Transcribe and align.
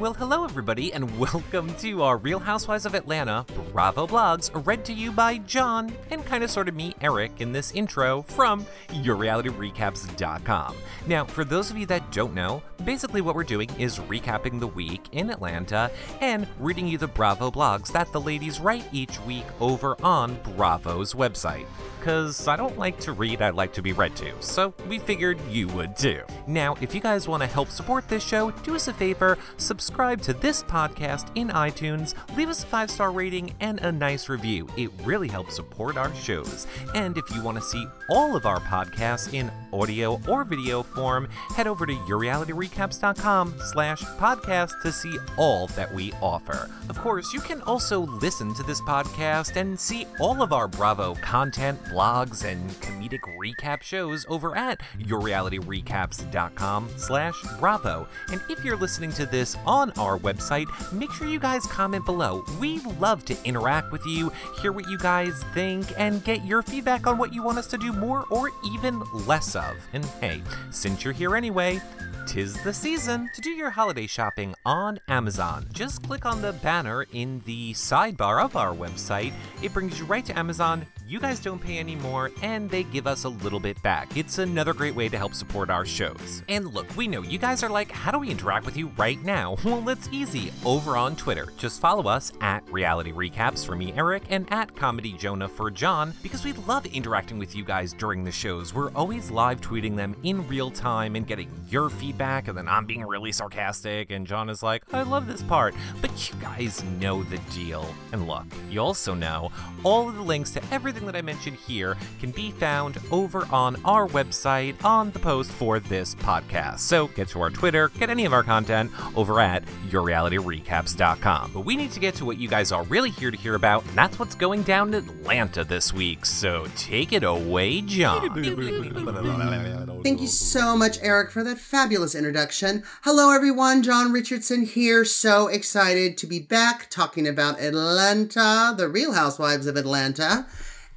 Well, 0.00 0.14
hello, 0.14 0.42
everybody, 0.42 0.92
and 0.92 1.18
welcome 1.20 1.72
to 1.76 2.02
our 2.02 2.16
Real 2.16 2.40
Housewives 2.40 2.84
of 2.84 2.96
Atlanta 2.96 3.46
Bravo 3.72 4.08
blogs, 4.08 4.50
read 4.66 4.84
to 4.86 4.92
you 4.92 5.12
by 5.12 5.38
John 5.38 5.94
and 6.10 6.26
kind 6.26 6.42
of 6.42 6.50
sort 6.50 6.68
of 6.68 6.74
me, 6.74 6.96
Eric, 7.00 7.40
in 7.40 7.52
this 7.52 7.70
intro 7.70 8.22
from 8.22 8.66
YourRealityRecaps.com. 8.88 10.76
Now, 11.06 11.24
for 11.24 11.44
those 11.44 11.70
of 11.70 11.78
you 11.78 11.86
that 11.86 12.10
don't 12.10 12.34
know, 12.34 12.60
basically 12.84 13.20
what 13.20 13.36
we're 13.36 13.44
doing 13.44 13.70
is 13.78 14.00
recapping 14.00 14.58
the 14.58 14.66
week 14.66 15.06
in 15.12 15.30
Atlanta 15.30 15.92
and 16.20 16.48
reading 16.58 16.88
you 16.88 16.98
the 16.98 17.06
Bravo 17.06 17.52
blogs 17.52 17.92
that 17.92 18.10
the 18.10 18.20
ladies 18.20 18.58
write 18.58 18.84
each 18.90 19.20
week 19.20 19.46
over 19.60 19.96
on 20.02 20.36
Bravo's 20.56 21.14
website 21.14 21.66
because 22.04 22.48
I 22.48 22.56
don't 22.56 22.76
like 22.76 23.00
to 23.00 23.12
read, 23.12 23.40
I 23.40 23.48
like 23.48 23.72
to 23.72 23.80
be 23.80 23.94
read 23.94 24.14
to, 24.16 24.30
so 24.40 24.74
we 24.90 24.98
figured 24.98 25.40
you 25.48 25.68
would 25.68 25.96
too. 25.96 26.20
Now, 26.46 26.76
if 26.82 26.94
you 26.94 27.00
guys 27.00 27.26
want 27.26 27.42
to 27.42 27.46
help 27.46 27.70
support 27.70 28.06
this 28.10 28.22
show, 28.22 28.50
do 28.50 28.74
us 28.74 28.88
a 28.88 28.92
favor, 28.92 29.38
subscribe 29.56 30.20
to 30.22 30.34
this 30.34 30.62
podcast 30.62 31.30
in 31.34 31.48
iTunes, 31.48 32.12
leave 32.36 32.50
us 32.50 32.62
a 32.62 32.66
five 32.66 32.90
star 32.90 33.10
rating 33.10 33.54
and 33.60 33.80
a 33.80 33.90
nice 33.90 34.28
review. 34.28 34.68
It 34.76 34.90
really 35.02 35.28
helps 35.28 35.56
support 35.56 35.96
our 35.96 36.14
shows. 36.14 36.66
And 36.94 37.16
if 37.16 37.34
you 37.34 37.42
want 37.42 37.56
to 37.56 37.64
see 37.64 37.86
all 38.10 38.36
of 38.36 38.44
our 38.44 38.60
podcasts 38.60 39.32
in 39.32 39.50
audio 39.72 40.20
or 40.28 40.44
video 40.44 40.82
form, 40.82 41.26
head 41.56 41.66
over 41.66 41.86
to 41.86 41.94
yourrealityrecaps.com 41.94 43.54
slash 43.72 44.02
podcast 44.02 44.72
to 44.82 44.92
see 44.92 45.16
all 45.38 45.68
that 45.68 45.92
we 45.94 46.12
offer. 46.20 46.68
Of 46.90 46.98
course, 46.98 47.32
you 47.32 47.40
can 47.40 47.62
also 47.62 48.00
listen 48.00 48.52
to 48.54 48.62
this 48.62 48.82
podcast 48.82 49.56
and 49.56 49.80
see 49.80 50.06
all 50.20 50.42
of 50.42 50.52
our 50.52 50.68
Bravo 50.68 51.14
content, 51.14 51.78
blogs, 51.94 52.44
and 52.44 52.70
comedic 52.80 53.20
recap 53.38 53.82
shows 53.82 54.26
over 54.28 54.56
at 54.56 54.80
yourrealityrecaps.com 54.98 56.88
slash 56.96 57.34
bravo. 57.58 58.08
And 58.32 58.40
if 58.50 58.64
you're 58.64 58.76
listening 58.76 59.12
to 59.12 59.26
this 59.26 59.56
on 59.64 59.92
our 59.92 60.18
website, 60.18 60.66
make 60.92 61.12
sure 61.12 61.28
you 61.28 61.38
guys 61.38 61.64
comment 61.66 62.04
below. 62.04 62.44
We 62.58 62.80
love 62.98 63.24
to 63.26 63.36
interact 63.44 63.92
with 63.92 64.04
you, 64.06 64.32
hear 64.60 64.72
what 64.72 64.88
you 64.88 64.98
guys 64.98 65.44
think, 65.54 65.86
and 65.96 66.24
get 66.24 66.44
your 66.44 66.62
feedback 66.62 67.06
on 67.06 67.16
what 67.16 67.32
you 67.32 67.42
want 67.42 67.58
us 67.58 67.68
to 67.68 67.78
do 67.78 67.92
more 67.92 68.24
or 68.30 68.50
even 68.64 69.02
less 69.12 69.54
of. 69.54 69.76
And 69.92 70.04
hey, 70.20 70.42
since 70.70 71.04
you're 71.04 71.12
here 71.12 71.36
anyway, 71.36 71.80
Tis 72.26 72.60
the 72.62 72.72
season 72.72 73.28
to 73.34 73.40
do 73.42 73.50
your 73.50 73.70
holiday 73.70 74.06
shopping 74.06 74.54
on 74.64 74.98
Amazon. 75.08 75.66
Just 75.72 76.02
click 76.02 76.24
on 76.24 76.40
the 76.40 76.54
banner 76.54 77.04
in 77.12 77.42
the 77.44 77.74
sidebar 77.74 78.42
of 78.42 78.56
our 78.56 78.72
website. 78.74 79.32
It 79.62 79.74
brings 79.74 79.98
you 79.98 80.06
right 80.06 80.24
to 80.24 80.38
Amazon. 80.38 80.86
You 81.06 81.20
guys 81.20 81.38
don't 81.38 81.58
pay 81.60 81.76
any 81.76 81.96
more, 81.96 82.30
and 82.40 82.70
they 82.70 82.82
give 82.82 83.06
us 83.06 83.24
a 83.24 83.28
little 83.28 83.60
bit 83.60 83.80
back. 83.82 84.16
It's 84.16 84.38
another 84.38 84.72
great 84.72 84.94
way 84.94 85.10
to 85.10 85.18
help 85.18 85.34
support 85.34 85.68
our 85.68 85.84
shows. 85.84 86.42
And 86.48 86.72
look, 86.72 86.96
we 86.96 87.06
know 87.06 87.20
you 87.20 87.36
guys 87.36 87.62
are 87.62 87.68
like, 87.68 87.92
how 87.92 88.10
do 88.10 88.18
we 88.18 88.30
interact 88.30 88.64
with 88.64 88.74
you 88.74 88.90
right 88.96 89.22
now? 89.22 89.56
Well, 89.74 89.88
it's 89.88 90.08
easy. 90.12 90.52
Over 90.64 90.96
on 90.96 91.16
Twitter, 91.16 91.48
just 91.58 91.80
follow 91.80 92.08
us 92.08 92.32
at 92.40 92.62
Reality 92.70 93.12
Recaps 93.12 93.66
for 93.66 93.74
me, 93.74 93.92
Eric, 93.96 94.22
and 94.30 94.46
at 94.52 94.76
Comedy 94.76 95.12
Jonah 95.14 95.48
for 95.48 95.68
John, 95.68 96.14
because 96.22 96.44
we 96.44 96.52
love 96.52 96.86
interacting 96.86 97.38
with 97.38 97.56
you 97.56 97.64
guys 97.64 97.92
during 97.92 98.22
the 98.22 98.30
shows. 98.30 98.72
We're 98.72 98.92
always 98.92 99.32
live 99.32 99.60
tweeting 99.60 99.96
them 99.96 100.14
in 100.22 100.46
real 100.46 100.70
time 100.70 101.16
and 101.16 101.26
getting 101.26 101.50
your 101.68 101.90
feedback, 101.90 102.46
and 102.46 102.56
then 102.56 102.68
I'm 102.68 102.86
being 102.86 103.04
really 103.04 103.32
sarcastic, 103.32 104.10
and 104.10 104.26
John 104.26 104.48
is 104.48 104.62
like, 104.62 104.84
I 104.94 105.02
love 105.02 105.26
this 105.26 105.42
part. 105.42 105.74
But 106.00 106.30
you 106.30 106.40
guys 106.40 106.84
know 107.00 107.24
the 107.24 107.38
deal. 107.50 107.92
And 108.12 108.28
look, 108.28 108.46
you 108.70 108.80
also 108.80 109.12
know 109.12 109.50
all 109.82 110.08
of 110.08 110.14
the 110.14 110.22
links 110.22 110.50
to 110.52 110.62
everything 110.72 111.03
that 111.06 111.16
I 111.16 111.22
mentioned 111.22 111.56
here 111.56 111.96
can 112.20 112.30
be 112.30 112.50
found 112.50 112.98
over 113.10 113.46
on 113.50 113.76
our 113.84 114.08
website 114.08 114.82
on 114.84 115.10
the 115.12 115.18
post 115.18 115.50
for 115.52 115.80
this 115.80 116.14
podcast. 116.14 116.80
So 116.80 117.08
get 117.08 117.28
to 117.28 117.40
our 117.40 117.50
Twitter, 117.50 117.88
get 117.90 118.10
any 118.10 118.24
of 118.24 118.32
our 118.32 118.42
content 118.42 118.90
over 119.16 119.40
at 119.40 119.64
yourrealityrecaps.com. 119.88 121.50
But 121.52 121.60
we 121.60 121.76
need 121.76 121.92
to 121.92 122.00
get 122.00 122.14
to 122.16 122.24
what 122.24 122.38
you 122.38 122.48
guys 122.48 122.72
are 122.72 122.82
really 122.84 123.10
here 123.10 123.30
to 123.30 123.36
hear 123.36 123.54
about, 123.54 123.84
and 123.86 123.94
that's 123.94 124.18
what's 124.18 124.34
going 124.34 124.62
down 124.62 124.94
in 124.94 125.08
Atlanta 125.08 125.64
this 125.64 125.92
week. 125.92 126.26
So 126.26 126.66
take 126.76 127.12
it 127.12 127.22
away, 127.22 127.80
John. 127.80 128.30
Thank 130.02 130.20
you 130.20 130.26
so 130.26 130.76
much, 130.76 130.98
Eric, 131.00 131.30
for 131.30 131.42
that 131.44 131.58
fabulous 131.58 132.14
introduction. 132.14 132.82
Hello, 133.02 133.30
everyone. 133.30 133.82
John 133.82 134.12
Richardson 134.12 134.64
here. 134.64 135.04
So 135.04 135.48
excited 135.48 136.18
to 136.18 136.26
be 136.26 136.40
back 136.40 136.90
talking 136.90 137.26
about 137.26 137.60
Atlanta, 137.60 138.74
the 138.76 138.88
real 138.88 139.12
housewives 139.12 139.66
of 139.66 139.76
Atlanta. 139.76 140.46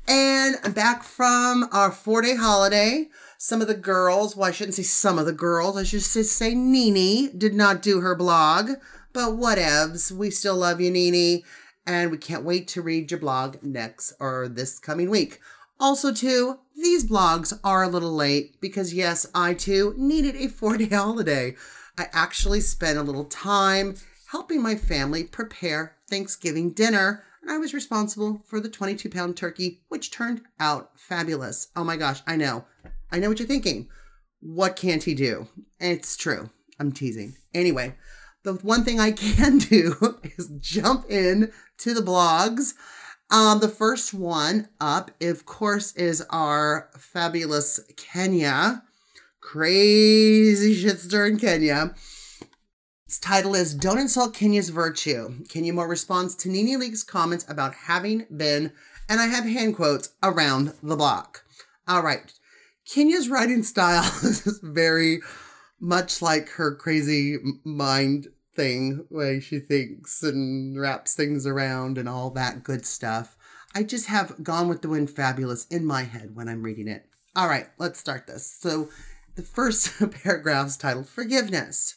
And 0.08 0.56
I'm 0.64 0.72
back 0.72 1.04
from 1.04 1.68
our 1.74 1.92
four 1.92 2.22
day 2.22 2.36
holiday. 2.36 3.10
Some 3.38 3.62
of 3.62 3.68
the 3.68 3.74
girls, 3.74 4.38
well, 4.38 4.48
I 4.48 4.52
shouldn't 4.52 4.76
say 4.76 4.84
some 4.84 5.20
of 5.20 5.26
the 5.26 5.34
girls, 5.34 5.76
I 5.76 5.84
should 5.84 6.00
just 6.00 6.14
say 6.14 6.56
Nene 6.56 7.38
did 7.38 7.54
not 7.54 7.82
do 7.82 8.00
her 8.00 8.16
blog, 8.16 8.72
but 9.12 9.32
whatevs. 9.32 10.12
We 10.12 10.32
still 10.32 10.56
love 10.56 10.80
you, 10.80 10.90
Nene. 10.92 11.44
and 11.86 12.10
we 12.10 12.18
can't 12.18 12.46
wait 12.46 12.70
to 12.70 12.82
read 12.82 13.12
your 13.12 13.20
blog 13.20 13.58
next 13.62 14.14
or 14.20 14.48
this 14.48 14.80
coming 14.80 15.10
week. 15.10 15.42
Also, 15.78 16.14
too, 16.14 16.60
these 16.76 17.06
blogs 17.06 17.60
are 17.64 17.84
a 17.84 17.90
little 17.90 18.14
late 18.14 18.60
because, 18.62 18.94
yes, 18.94 19.28
I 19.36 19.54
too 19.54 19.94
needed 19.98 20.38
a 20.38 20.48
four 20.48 20.78
day 20.78 20.88
holiday. 20.96 21.56
I 21.98 22.08
actually 22.14 22.62
spent 22.62 22.98
a 22.98 23.04
little 23.04 23.26
time 23.26 23.96
helping 24.32 24.62
my 24.62 24.76
family 24.76 25.26
prepare 25.26 25.98
Thanksgiving 26.10 26.72
dinner 26.72 27.24
I 27.48 27.58
was 27.58 27.74
responsible 27.74 28.42
for 28.46 28.60
the 28.60 28.70
22 28.70 29.10
pound 29.10 29.38
turkey, 29.38 29.82
which 29.88 30.12
turned 30.12 30.42
out 30.60 30.92
fabulous. 31.00 31.68
Oh 31.76 31.84
my 31.84 31.96
gosh, 31.96 32.22
I 32.28 32.36
know. 32.36 32.66
I 33.12 33.20
know 33.20 33.30
what 33.30 33.40
you're 33.40 33.48
thinking. 33.48 33.88
What 34.42 34.76
can't 34.76 35.04
he 35.04 35.16
do? 35.16 35.48
It's 35.80 36.18
true. 36.18 36.50
I'm 36.80 36.92
teasing. 36.92 37.36
Anyway, 37.54 37.96
the 38.44 38.54
one 38.56 38.84
thing 38.84 39.00
I 39.00 39.12
can 39.14 39.60
do 39.60 40.20
is 40.38 40.52
jump 40.60 41.10
in 41.10 41.52
to 41.80 41.94
the 41.94 42.02
blogs. 42.02 42.74
Um, 43.30 43.60
the 43.60 43.70
first 43.70 44.14
one 44.14 44.70
up, 44.80 45.12
of 45.22 45.46
course, 45.46 45.96
is 45.96 46.22
our 46.30 46.90
fabulous 46.98 47.80
Kenya. 47.96 48.84
Crazy 49.42 50.74
shit 50.74 51.00
stirring 51.00 51.38
Kenya. 51.38 51.94
Its 53.08 53.20
title 53.20 53.56
is 53.56 53.74
Don't 53.74 54.00
Insult 54.00 54.34
Kenya's 54.34 54.68
Virtue. 54.68 55.46
Kenya 55.48 55.72
Moore 55.72 55.88
responds 55.88 56.36
to 56.36 56.50
Nene 56.50 56.78
Leakes' 56.78 57.08
comments 57.08 57.46
about 57.48 57.74
having 57.74 58.26
been, 58.36 58.74
and 59.08 59.22
I 59.22 59.28
have 59.28 59.46
hand 59.46 59.78
quotes, 59.78 60.10
around 60.22 60.74
the 60.84 60.98
block. 60.98 61.46
All 61.88 62.04
right. 62.04 62.34
Kenya's 62.86 63.30
writing 63.30 63.64
style 63.64 64.04
is 64.24 64.60
very 64.62 65.22
much 65.80 66.22
like 66.22 66.50
her 66.50 66.76
crazy 66.76 67.38
mind 67.64 68.28
thing, 68.58 69.06
way 69.10 69.40
she 69.40 69.60
thinks 69.60 70.22
and 70.22 70.78
wraps 70.78 71.16
things 71.16 71.48
around 71.48 71.98
and 71.98 72.10
all 72.10 72.30
that 72.32 72.66
good 72.66 72.86
stuff. 72.86 73.38
I 73.74 73.84
just 73.84 74.08
have 74.08 74.44
Gone 74.44 74.68
with 74.68 74.82
the 74.82 74.90
Wind 74.90 75.10
Fabulous 75.10 75.66
in 75.68 75.86
my 75.86 76.04
head 76.04 76.36
when 76.36 76.50
I'm 76.50 76.62
reading 76.62 76.90
it. 76.90 77.06
All 77.38 77.48
right, 77.48 77.68
let's 77.78 78.02
start 78.02 78.28
this. 78.28 78.52
So, 78.60 78.90
the 79.36 79.44
first 79.44 79.94
paragraph's 80.24 80.76
titled 80.76 81.08
Forgiveness. 81.08 81.96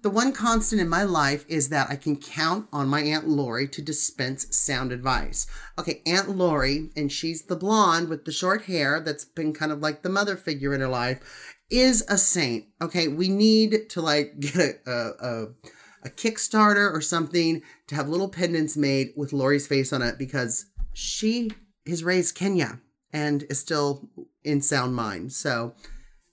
The 0.00 0.10
one 0.10 0.32
constant 0.32 0.80
in 0.80 0.88
my 0.88 1.02
life 1.02 1.44
is 1.48 1.70
that 1.70 1.90
I 1.90 1.96
can 1.96 2.16
count 2.16 2.68
on 2.72 2.88
my 2.88 3.00
Aunt 3.00 3.26
Lori 3.26 3.66
to 3.68 3.82
dispense 3.82 4.46
sound 4.56 4.92
advice. 4.92 5.48
Okay, 5.76 6.02
Aunt 6.06 6.28
Lori, 6.28 6.90
and 6.96 7.10
she's 7.10 7.42
the 7.42 7.56
blonde 7.56 8.08
with 8.08 8.24
the 8.24 8.30
short 8.30 8.62
hair 8.62 9.00
that's 9.00 9.24
been 9.24 9.52
kind 9.52 9.72
of 9.72 9.80
like 9.80 10.02
the 10.02 10.08
mother 10.08 10.36
figure 10.36 10.72
in 10.72 10.80
her 10.80 10.88
life, 10.88 11.54
is 11.68 12.04
a 12.08 12.16
saint. 12.16 12.66
Okay, 12.80 13.08
we 13.08 13.28
need 13.28 13.90
to 13.90 14.00
like 14.00 14.38
get 14.40 14.80
a, 14.86 15.10
a, 15.20 15.46
a, 16.04 16.10
Kickstarter 16.10 16.92
or 16.92 17.00
something 17.00 17.62
to 17.88 17.94
have 17.96 18.08
little 18.08 18.28
pendants 18.28 18.76
made 18.76 19.08
with 19.16 19.32
Lori's 19.32 19.66
face 19.66 19.92
on 19.92 20.02
it 20.02 20.16
because 20.16 20.66
she 20.92 21.50
has 21.88 22.04
raised 22.04 22.36
Kenya 22.36 22.80
and 23.12 23.42
is 23.50 23.58
still 23.58 24.08
in 24.44 24.62
sound 24.62 24.94
mind. 24.94 25.32
So 25.32 25.74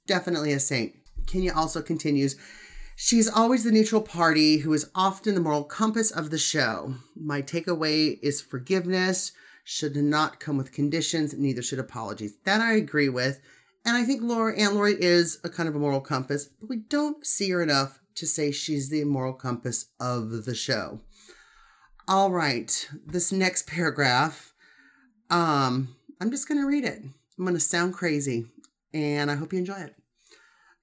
definitely 0.06 0.54
a 0.54 0.59
saint. 0.59 0.94
Kenya 1.25 1.52
also 1.56 1.81
continues. 1.81 2.36
She's 2.97 3.29
always 3.29 3.66
the 3.66 3.73
neutral 3.73 4.01
party 4.01 4.57
who 4.57 4.72
is 4.72 4.89
often 4.95 5.35
the 5.35 5.41
moral 5.41 5.66
compass 5.66 6.12
of 6.12 6.30
the 6.30 6.38
show. 6.38 6.95
My 7.15 7.42
takeaway 7.42 8.18
is 8.21 8.39
forgiveness 8.39 9.33
should 9.65 9.97
not 9.97 10.39
come 10.39 10.57
with 10.57 10.71
conditions, 10.71 11.33
neither 11.33 11.62
should 11.62 11.80
apologies. 11.80 12.36
That 12.45 12.62
I 12.62 12.74
agree 12.75 13.09
with. 13.09 13.42
And 13.83 13.97
I 13.97 14.03
think 14.03 14.21
Laura, 14.21 14.57
Aunt 14.57 14.75
Lori 14.75 14.95
is 14.97 15.39
a 15.44 15.50
kind 15.50 15.68
of 15.68 15.75
a 15.75 15.80
moral 15.80 16.00
compass, 16.00 16.45
but 16.45 16.69
we 16.69 16.77
don't 16.77 17.25
see 17.25 17.50
her 17.50 17.62
enough 17.62 18.00
to 18.15 18.25
say 18.25 18.51
she's 18.51 18.89
the 18.89 19.03
moral 19.03 19.33
compass 19.33 19.88
of 20.00 20.45
the 20.45 20.56
show. 20.56 21.01
All 22.07 22.31
right, 22.31 22.89
this 23.06 23.31
next 23.31 23.68
paragraph, 23.68 24.53
um, 25.30 25.95
I'm 26.21 26.31
just 26.31 26.48
going 26.48 26.62
to 26.62 26.68
read 26.68 26.86
it. 26.86 27.01
I'm 27.01 27.44
going 27.44 27.56
to 27.56 27.59
sound 27.59 27.94
crazy, 27.94 28.45
and 28.94 29.30
I 29.30 29.36
hope 29.36 29.51
you 29.51 29.59
enjoy 29.59 29.80
it. 29.80 29.95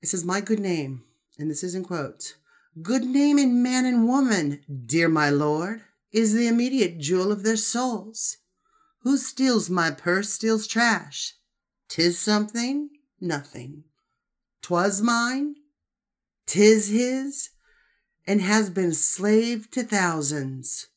It 0.03 0.09
says, 0.09 0.25
My 0.25 0.41
good 0.41 0.61
name 0.61 1.05
and 1.39 1.51
this 1.51 1.63
is 1.63 1.75
in 1.75 1.85
quotes, 1.85 2.35
good 2.83 3.05
name 3.05 3.39
in 3.39 3.63
man 3.63 3.85
and 3.85 4.07
woman, 4.07 4.61
dear 4.87 5.09
my 5.09 5.31
lord, 5.31 5.83
is 6.13 6.35
the 6.35 6.47
immediate 6.47 6.99
jewel 6.99 7.33
of 7.33 7.43
their 7.43 7.57
souls. 7.57 8.39
Who 9.01 9.17
steals 9.17 9.69
my 9.69 9.91
purse 9.91 10.31
steals 10.31 10.67
trash. 10.67 11.35
Tis 11.89 12.19
something, 12.19 12.91
nothing. 13.21 13.85
Twas 14.61 15.03
mine, 15.03 15.57
tis 16.47 16.89
his, 16.89 17.51
and 18.27 18.41
has 18.41 18.71
been 18.71 18.93
slave 18.93 19.71
to 19.73 19.83
thousands. 19.83 20.89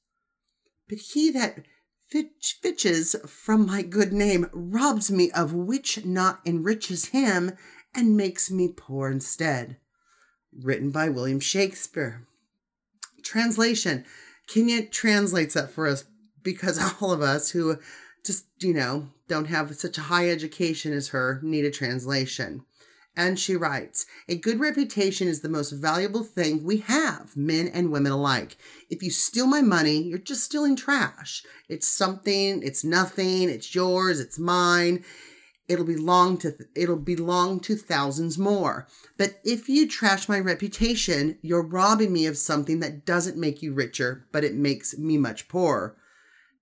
But 0.88 1.00
he 1.00 1.32
that 1.32 1.66
fitch, 2.08 2.60
fitches 2.62 3.16
from 3.26 3.66
my 3.66 3.82
good 3.82 4.14
name 4.14 4.48
robs 4.54 5.10
me 5.10 5.32
of 5.32 5.54
which 5.54 6.06
not 6.06 6.42
enriches 6.46 7.06
him 7.06 7.54
and 7.94 8.16
makes 8.16 8.52
me 8.52 8.72
poor 8.76 9.10
instead. 9.10 9.78
Written 10.62 10.92
by 10.92 11.10
William 11.10 11.40
Shakespeare. 11.40 12.22
Translation. 13.24 14.06
Kenya 14.48 14.86
translates 14.86 15.54
that 15.56 15.72
for 15.72 15.88
us 15.88 16.06
because 16.44 16.80
all 17.02 17.12
of 17.12 17.22
us 17.22 17.52
who 17.52 17.78
just, 18.24 18.46
you 18.60 18.74
know, 18.74 19.10
don't 19.28 19.46
have 19.46 19.76
such 19.76 19.98
a 19.98 20.02
high 20.02 20.30
education 20.30 20.94
as 20.94 21.10
her 21.10 21.40
need 21.44 21.66
a 21.66 21.72
translation. 21.72 22.64
And 23.18 23.40
she 23.40 23.56
writes, 23.56 24.06
a 24.28 24.36
good 24.36 24.60
reputation 24.60 25.30
is 25.30 25.40
the 25.40 25.50
most 25.50 25.72
valuable 25.72 26.24
thing 26.24 26.64
we 26.64 26.78
have, 26.78 27.36
men 27.38 27.70
and 27.70 27.92
women 27.92 28.12
alike. 28.12 28.58
If 28.90 29.02
you 29.02 29.10
steal 29.10 29.48
my 29.48 29.62
money, 29.62 30.02
you're 30.02 30.18
just 30.20 30.44
stealing 30.44 30.76
trash. 30.76 31.44
It's 31.70 31.88
something, 31.88 32.62
it's 32.62 32.84
nothing, 32.84 33.50
it's 33.50 33.74
yours, 33.74 34.20
it's 34.20 34.38
mine. 34.38 35.06
It'll 35.68 35.86
belong 35.86 36.38
to 36.40 36.56
it'll 36.76 36.96
belong 36.96 37.60
to 37.62 37.76
thousands 37.76 38.38
more. 38.38 38.88
But 39.18 39.40
if 39.44 39.68
you 39.68 39.88
trash 39.88 40.30
my 40.30 40.40
reputation, 40.40 41.40
you're 41.42 41.66
robbing 41.66 42.14
me 42.14 42.28
of 42.28 42.38
something 42.38 42.80
that 42.82 43.06
doesn't 43.06 43.38
make 43.38 43.64
you 43.64 43.74
richer, 43.74 44.28
but 44.32 44.44
it 44.44 44.54
makes 44.54 44.98
me 44.98 45.18
much 45.18 45.48
poorer. 45.48 45.98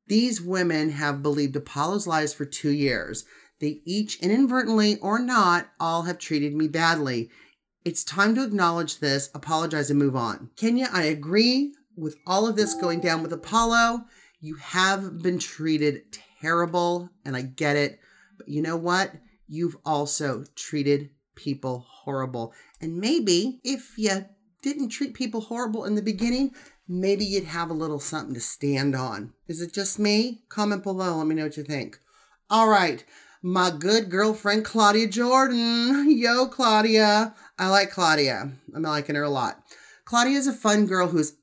These 0.08 0.42
women 0.42 0.92
have 0.92 1.24
believed 1.24 1.56
Apollo's 1.56 2.08
lies 2.08 2.34
for 2.34 2.46
2 2.46 2.70
years. 2.70 3.26
They 3.60 3.82
each, 3.86 4.20
inadvertently 4.20 4.98
or 5.00 5.20
not, 5.20 5.70
all 5.80 6.04
have 6.04 6.18
treated 6.18 6.54
me 6.54 6.68
badly. 6.68 7.30
It's 7.86 8.04
time 8.04 8.36
to 8.36 8.44
acknowledge 8.44 9.00
this, 9.00 9.30
apologize, 9.34 9.90
and 9.90 10.00
move 10.00 10.16
on. 10.16 10.50
Kenya, 10.56 10.90
I 10.92 11.04
agree 11.04 11.74
with 11.96 12.16
all 12.26 12.48
of 12.48 12.56
this 12.56 12.74
going 12.74 13.00
down 13.00 13.22
with 13.22 13.34
Apollo. 13.34 14.06
You 14.40 14.56
have 14.56 15.22
been 15.22 15.40
treated 15.40 16.18
terrible, 16.42 17.10
and 17.26 17.36
I 17.36 17.42
get 17.42 17.76
it. 17.76 18.00
But 18.38 18.48
you 18.50 18.62
know 18.62 18.78
what? 18.78 19.12
You've 19.48 19.78
also 19.86 20.46
treated 20.56 21.10
people 21.36 21.86
horrible. 21.88 22.54
And 22.82 22.98
maybe 22.98 23.60
if 23.64 23.98
you 23.98 24.26
didn't 24.62 24.90
treat 24.90 25.14
people 25.14 25.42
horrible 25.42 25.86
in 25.86 25.96
the 25.96 26.02
beginning, 26.02 26.54
maybe 26.88 27.26
you'd 27.26 27.46
have 27.46 27.70
a 27.70 27.74
little 27.74 28.00
something 28.00 28.34
to 28.34 28.40
stand 28.40 28.96
on. 28.96 29.34
Is 29.48 29.62
it 29.62 29.74
just 29.74 30.00
me? 30.00 30.44
Comment 30.50 30.84
below. 30.84 31.18
Let 31.18 31.28
me 31.28 31.36
know 31.36 31.44
what 31.44 31.58
you 31.58 31.64
think. 31.64 32.00
All 32.50 32.68
right 32.68 33.04
my 33.44 33.70
good 33.70 34.10
girlfriend 34.10 34.64
Claudia 34.64 35.08
Jordan. 35.08 36.10
Yo, 36.10 36.48
Claudia. 36.48 37.36
I 37.60 37.70
like 37.70 37.92
Claudia. 37.92 38.54
I'm 38.74 38.82
liking 38.82 39.16
her 39.16 39.24
a 39.24 39.30
lot. 39.30 39.62
Claudia 40.06 40.38
is 40.38 40.48
a 40.48 40.54
fun 40.54 40.88
girl 40.88 41.10
who's 41.10 41.34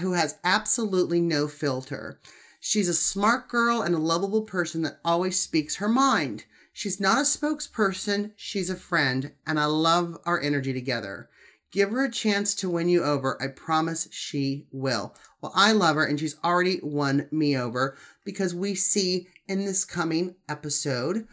who 0.00 0.12
has 0.12 0.38
absolutely 0.44 1.20
no 1.20 1.48
filter. 1.48 2.20
She's 2.64 2.88
a 2.88 2.94
smart 2.94 3.48
girl 3.48 3.82
and 3.82 3.92
a 3.92 3.98
lovable 3.98 4.42
person 4.42 4.82
that 4.82 5.00
always 5.04 5.36
speaks 5.36 5.74
her 5.76 5.88
mind. 5.88 6.44
She's 6.72 7.00
not 7.00 7.18
a 7.18 7.22
spokesperson, 7.22 8.34
she's 8.36 8.70
a 8.70 8.76
friend, 8.76 9.32
and 9.44 9.58
I 9.58 9.64
love 9.64 10.16
our 10.24 10.40
energy 10.40 10.72
together. 10.72 11.28
Give 11.72 11.90
her 11.90 12.04
a 12.04 12.10
chance 12.10 12.54
to 12.54 12.70
win 12.70 12.88
you 12.88 13.02
over. 13.02 13.36
I 13.42 13.48
promise 13.48 14.06
she 14.12 14.68
will. 14.70 15.12
Well, 15.40 15.50
I 15.56 15.72
love 15.72 15.96
her, 15.96 16.04
and 16.04 16.20
she's 16.20 16.36
already 16.44 16.78
won 16.84 17.26
me 17.32 17.56
over 17.56 17.98
because 18.24 18.54
we 18.54 18.76
see 18.76 19.26
in 19.48 19.64
this 19.64 19.84
coming 19.84 20.36
episode, 20.48 21.26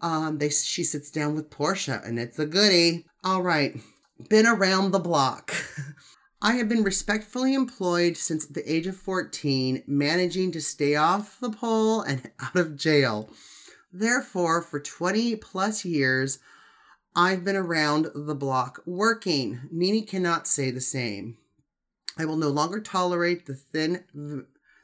um, 0.00 0.38
they 0.38 0.48
she 0.48 0.84
sits 0.84 1.10
down 1.10 1.34
with 1.34 1.50
Porsha, 1.50 2.06
and 2.06 2.20
it's 2.20 2.38
a 2.38 2.46
goodie. 2.46 3.04
All 3.24 3.42
right, 3.42 3.76
been 4.28 4.46
around 4.46 4.92
the 4.92 5.00
block. 5.00 5.52
I 6.40 6.54
have 6.54 6.68
been 6.68 6.84
respectfully 6.84 7.52
employed 7.52 8.16
since 8.16 8.46
the 8.46 8.72
age 8.72 8.86
of 8.86 8.96
14, 8.96 9.82
managing 9.88 10.52
to 10.52 10.60
stay 10.60 10.94
off 10.94 11.40
the 11.40 11.50
pole 11.50 12.02
and 12.02 12.30
out 12.40 12.54
of 12.54 12.76
jail. 12.76 13.30
Therefore, 13.92 14.62
for 14.62 14.78
20 14.78 15.34
plus 15.36 15.84
years, 15.84 16.38
I've 17.16 17.44
been 17.44 17.56
around 17.56 18.08
the 18.14 18.36
block 18.36 18.80
working. 18.86 19.60
Nene 19.72 20.06
cannot 20.06 20.46
say 20.46 20.70
the 20.70 20.80
same. 20.80 21.38
I 22.16 22.24
will 22.24 22.36
no 22.36 22.50
longer 22.50 22.80
tolerate 22.80 23.46
the 23.46 23.54
thin, 23.54 24.04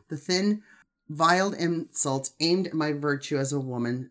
the 0.09 0.17
thin, 0.17 0.63
vile 1.09 1.53
insults 1.53 2.33
aimed 2.41 2.69
at 2.69 2.75
my 2.75 2.93
virtue 2.93 3.37
as 3.37 3.53
a 3.53 3.61
woman 3.61 4.11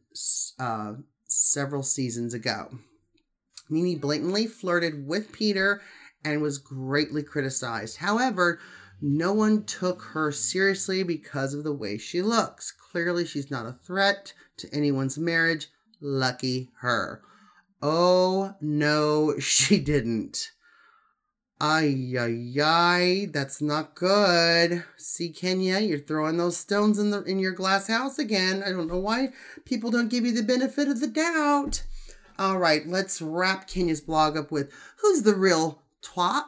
uh, 0.59 0.93
several 1.25 1.83
seasons 1.83 2.33
ago. 2.33 2.69
Nene 3.69 3.97
blatantly 3.97 4.47
flirted 4.47 5.07
with 5.07 5.31
Peter 5.33 5.81
and 6.23 6.41
was 6.41 6.57
greatly 6.57 7.23
criticized. 7.23 7.97
However, 7.97 8.59
no 9.01 9.33
one 9.33 9.65
took 9.65 10.01
her 10.13 10.31
seriously 10.31 11.03
because 11.03 11.53
of 11.53 11.63
the 11.63 11.73
way 11.73 11.97
she 11.97 12.21
looks. 12.21 12.71
Clearly, 12.71 13.25
she's 13.25 13.51
not 13.51 13.65
a 13.65 13.77
threat 13.83 14.33
to 14.57 14.73
anyone's 14.73 15.17
marriage. 15.17 15.67
Lucky 15.99 16.69
her. 16.79 17.21
Oh, 17.81 18.55
no, 18.61 19.35
she 19.39 19.79
didn't. 19.79 20.51
Ay, 21.59 22.15
ay, 22.19 22.53
ay, 22.61 23.29
that's 23.31 23.61
not 23.61 23.95
good. 23.95 24.83
See, 24.97 25.29
Kenya, 25.29 25.79
you're 25.79 25.99
throwing 25.99 26.37
those 26.37 26.57
stones 26.57 26.99
in 26.99 27.11
the 27.11 27.23
in 27.23 27.39
your 27.39 27.53
glass 27.53 27.87
house 27.87 28.19
again. 28.19 28.63
I 28.63 28.71
don't 28.71 28.87
know 28.87 28.99
why 28.99 29.29
people 29.63 29.91
don't 29.91 30.09
give 30.09 30.25
you 30.25 30.33
the 30.33 30.43
benefit 30.43 30.87
of 30.87 30.99
the 30.99 31.07
doubt. 31.07 31.83
All 32.39 32.57
right, 32.57 32.85
let's 32.87 33.21
wrap 33.21 33.67
Kenya's 33.67 34.01
blog 34.01 34.35
up 34.35 34.51
with 34.51 34.71
who's 35.01 35.23
the 35.23 35.35
real 35.35 35.82
twat. 36.03 36.45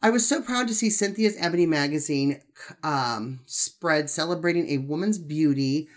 I 0.00 0.10
was 0.10 0.28
so 0.28 0.40
proud 0.40 0.68
to 0.68 0.74
see 0.74 0.90
Cynthia's 0.90 1.36
Ebony 1.40 1.66
magazine 1.66 2.40
um, 2.84 3.40
spread 3.46 4.08
celebrating 4.08 4.68
a 4.68 4.78
woman's 4.78 5.18
beauty 5.18 5.88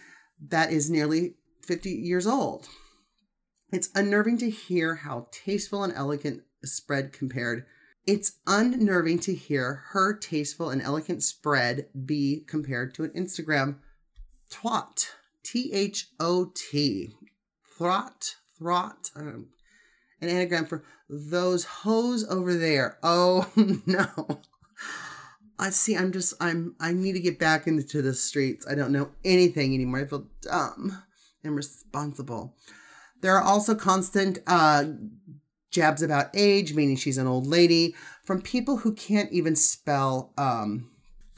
that 0.50 0.72
is 0.72 0.90
nearly 0.90 1.36
50 1.64 1.92
years 1.92 2.26
old. 2.26 2.68
It's 3.72 3.90
unnerving 3.94 4.38
to 4.40 4.50
hear 4.50 4.96
how 4.96 5.28
tasteful 5.32 5.84
and 5.84 5.94
elegant 5.94 6.42
spread 6.64 7.14
compared. 7.14 7.66
It's 8.08 8.40
unnerving 8.48 9.20
to 9.20 9.36
hear 9.36 9.84
her 9.92 10.18
tasteful 10.18 10.72
and 10.72 10.82
elegant 10.82 11.24
spread 11.24 11.88
be 12.06 12.44
compared 12.48 12.96
to 12.96 13.04
an 13.04 13.12
Instagram 13.12 13.78
twat. 14.52 15.12
T 15.44 15.72
H 15.74 16.08
O 16.20 16.52
T. 16.54 17.14
Throt. 17.78 18.36
Throt. 18.60 19.12
Um, 19.16 19.48
an 20.22 20.30
anagram 20.30 20.66
for 20.66 20.84
those 21.10 21.66
hoes 21.66 22.26
over 22.30 22.56
there. 22.56 22.98
Oh 23.04 23.52
no. 23.86 24.42
I 25.62 25.70
see. 25.70 25.96
I'm 25.96 26.12
just. 26.12 26.34
I'm. 26.42 26.76
I 26.80 26.92
need 26.92 27.14
to 27.14 27.20
get 27.20 27.38
back 27.38 27.68
into 27.68 28.02
the 28.02 28.16
streets. 28.16 28.66
I 28.68 28.74
don't 28.74 28.92
know 28.92 29.12
anything 29.24 29.76
anymore. 29.76 30.00
I 30.00 30.06
feel 30.06 30.28
dumb 30.42 31.04
and 31.44 31.56
responsible. 31.56 32.56
There 33.22 33.38
are 33.38 33.44
also 33.44 33.76
constant 33.76 34.40
uh, 34.48 34.86
jabs 35.70 36.02
about 36.02 36.32
age, 36.34 36.74
meaning 36.74 36.96
she's 36.96 37.20
an 37.20 37.28
old 37.28 37.46
lady, 37.46 37.96
from 38.24 38.42
people 38.42 38.78
who 38.78 38.94
can't 38.94 39.32
even 39.32 39.56
spell. 39.56 40.34
Um, 40.36 40.90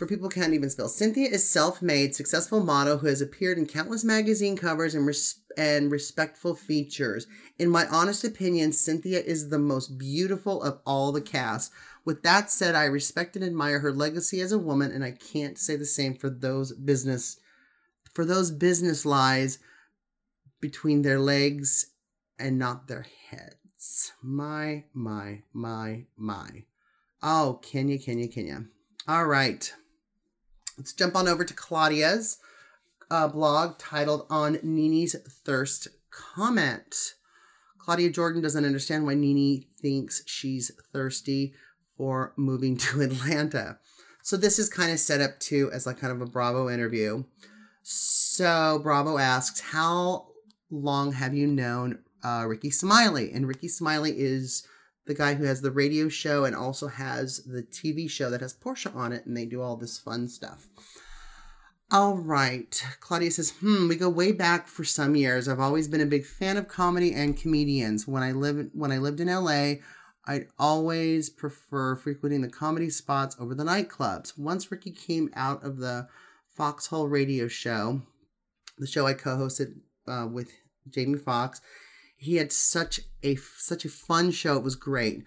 for 0.03 0.07
people 0.07 0.27
who 0.27 0.41
can't 0.41 0.53
even 0.53 0.69
spell. 0.69 0.89
Cynthia 0.89 1.29
is 1.29 1.49
self-made, 1.49 2.13
successful 2.13 2.61
model 2.61 2.97
who 2.97 3.07
has 3.07 3.21
appeared 3.21 3.57
in 3.57 3.65
countless 3.65 4.03
magazine 4.03 4.57
covers 4.57 4.95
and 4.95 5.07
res- 5.07 5.39
and 5.55 5.89
respectful 5.89 6.55
features. 6.55 7.25
In 7.57 7.69
my 7.69 7.87
honest 7.87 8.25
opinion, 8.25 8.73
Cynthia 8.73 9.21
is 9.21 9.47
the 9.47 9.59
most 9.59 9.97
beautiful 9.97 10.61
of 10.61 10.81
all 10.85 11.13
the 11.13 11.21
cast. 11.21 11.71
With 12.03 12.21
that 12.23 12.51
said, 12.51 12.75
I 12.75 12.83
respect 12.83 13.37
and 13.37 13.45
admire 13.45 13.79
her 13.79 13.93
legacy 13.93 14.41
as 14.41 14.51
a 14.51 14.59
woman, 14.59 14.91
and 14.91 15.05
I 15.05 15.11
can't 15.11 15.57
say 15.57 15.77
the 15.77 15.85
same 15.85 16.15
for 16.15 16.29
those 16.29 16.73
business 16.73 17.39
for 18.13 18.25
those 18.25 18.51
business 18.51 19.05
lies 19.05 19.57
between 20.59 21.03
their 21.03 21.19
legs 21.19 21.93
and 22.37 22.59
not 22.59 22.89
their 22.89 23.05
heads. 23.29 24.11
My, 24.21 24.83
my, 24.93 25.43
my, 25.53 26.07
my. 26.17 26.65
Oh, 27.21 27.61
Kenya, 27.63 27.97
Kenya, 27.97 28.27
Kenya. 28.27 28.65
All 29.07 29.25
right. 29.25 29.73
Let's 30.77 30.93
jump 30.93 31.15
on 31.15 31.27
over 31.27 31.43
to 31.43 31.53
Claudia's 31.53 32.39
uh, 33.11 33.27
blog 33.27 33.77
titled 33.77 34.25
On 34.29 34.57
Nene's 34.63 35.15
Thirst 35.15 35.87
Comment. 36.09 37.13
Claudia 37.77 38.09
Jordan 38.09 38.41
doesn't 38.41 38.65
understand 38.65 39.05
why 39.05 39.13
Nene 39.13 39.65
thinks 39.81 40.23
she's 40.25 40.71
thirsty 40.91 41.53
for 41.97 42.33
moving 42.37 42.77
to 42.77 43.01
Atlanta. 43.01 43.77
So 44.23 44.37
this 44.37 44.57
is 44.57 44.69
kind 44.69 44.91
of 44.91 44.99
set 44.99 45.21
up 45.21 45.39
too 45.39 45.69
as 45.73 45.85
like 45.85 45.99
kind 45.99 46.13
of 46.13 46.21
a 46.21 46.25
Bravo 46.25 46.69
interview. 46.69 47.23
So 47.83 48.79
Bravo 48.81 49.17
asks, 49.17 49.59
How 49.59 50.27
long 50.71 51.11
have 51.11 51.33
you 51.33 51.45
known 51.45 51.99
uh, 52.23 52.45
Rickey 52.47 52.71
Smiley? 52.71 53.31
And 53.31 53.47
Rickey 53.47 53.67
Smiley 53.67 54.13
is 54.17 54.65
the 55.05 55.13
guy 55.13 55.33
who 55.33 55.43
has 55.43 55.61
the 55.61 55.71
radio 55.71 56.07
show 56.09 56.45
and 56.45 56.55
also 56.55 56.87
has 56.87 57.43
the 57.45 57.63
TV 57.63 58.09
show 58.09 58.29
that 58.29 58.41
has 58.41 58.53
Porsha 58.53 58.95
on 58.95 59.11
it, 59.11 59.25
and 59.25 59.35
they 59.35 59.45
do 59.45 59.61
all 59.61 59.75
this 59.75 59.97
fun 59.97 60.27
stuff. 60.27 60.67
All 61.91 62.17
right. 62.17 62.83
Claudia 63.01 63.29
says, 63.29 63.51
hmm, 63.59 63.87
we 63.87 63.95
go 63.95 64.09
way 64.09 64.31
back 64.31 64.67
for 64.67 64.83
some 64.83 65.15
years. 65.15 65.47
I've 65.47 65.59
always 65.59 65.87
been 65.87 66.01
a 66.01 66.07
big 66.07 66.25
fan 66.25 66.57
of 66.57 66.67
comedy 66.67 67.13
and 67.13 67.37
comedians. 67.37 68.07
When 68.07 68.23
I 68.23 68.31
live 68.31 68.69
when 68.73 68.91
I 68.91 68.97
lived 68.97 69.19
in 69.19 69.27
LA, 69.27 69.75
I'd 70.25 70.47
always 70.57 71.29
prefer 71.29 71.95
frequenting 71.95 72.41
the 72.41 72.49
comedy 72.49 72.89
spots 72.89 73.35
over 73.39 73.53
the 73.53 73.63
nightclubs. 73.63 74.37
Once 74.37 74.71
Rickey 74.71 74.91
came 74.91 75.29
out 75.35 75.63
of 75.63 75.77
the 75.77 76.07
Foxxhole 76.57 77.11
radio 77.11 77.47
show, 77.47 78.01
the 78.77 78.87
show 78.87 79.05
I 79.05 79.13
co-hosted 79.13 79.75
uh, 80.07 80.27
with 80.31 80.51
Jamie 80.89 81.19
Foxx, 81.19 81.61
he 82.23 82.37
had 82.37 82.51
such 82.51 83.01
a 83.21 83.35
such 83.35 83.85
a 83.85 83.89
fun 83.89 84.31
show. 84.31 84.55
It 84.57 84.63
was 84.63 84.75
great. 84.75 85.23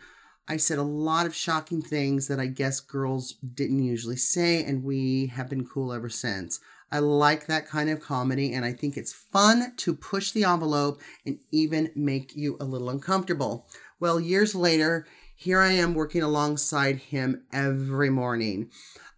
I 0.48 0.56
said 0.56 0.78
a 0.78 0.82
lot 0.82 1.26
of 1.26 1.34
shocking 1.34 1.82
things 1.82 2.28
that 2.28 2.40
I 2.40 2.46
guess 2.46 2.80
girls 2.80 3.34
didn't 3.34 3.82
usually 3.82 4.16
say, 4.16 4.64
and 4.64 4.84
we 4.84 5.26
have 5.26 5.50
been 5.50 5.66
cool 5.66 5.92
ever 5.92 6.08
since. 6.08 6.60
I 6.90 7.00
like 7.00 7.46
that 7.46 7.68
kind 7.68 7.90
of 7.90 8.00
comedy, 8.00 8.52
and 8.52 8.64
I 8.64 8.72
think 8.72 8.96
it's 8.96 9.12
fun 9.12 9.74
to 9.76 9.94
push 9.94 10.30
the 10.30 10.44
envelope 10.44 11.00
and 11.26 11.38
even 11.50 11.90
make 11.96 12.36
you 12.36 12.56
a 12.60 12.64
little 12.64 12.88
uncomfortable. 12.88 13.66
Well, 13.98 14.20
years 14.20 14.54
later, 14.54 15.06
here 15.34 15.60
I 15.60 15.72
am 15.72 15.94
working 15.94 16.22
alongside 16.22 16.96
him 16.96 17.42
every 17.52 18.08
morning. 18.08 18.70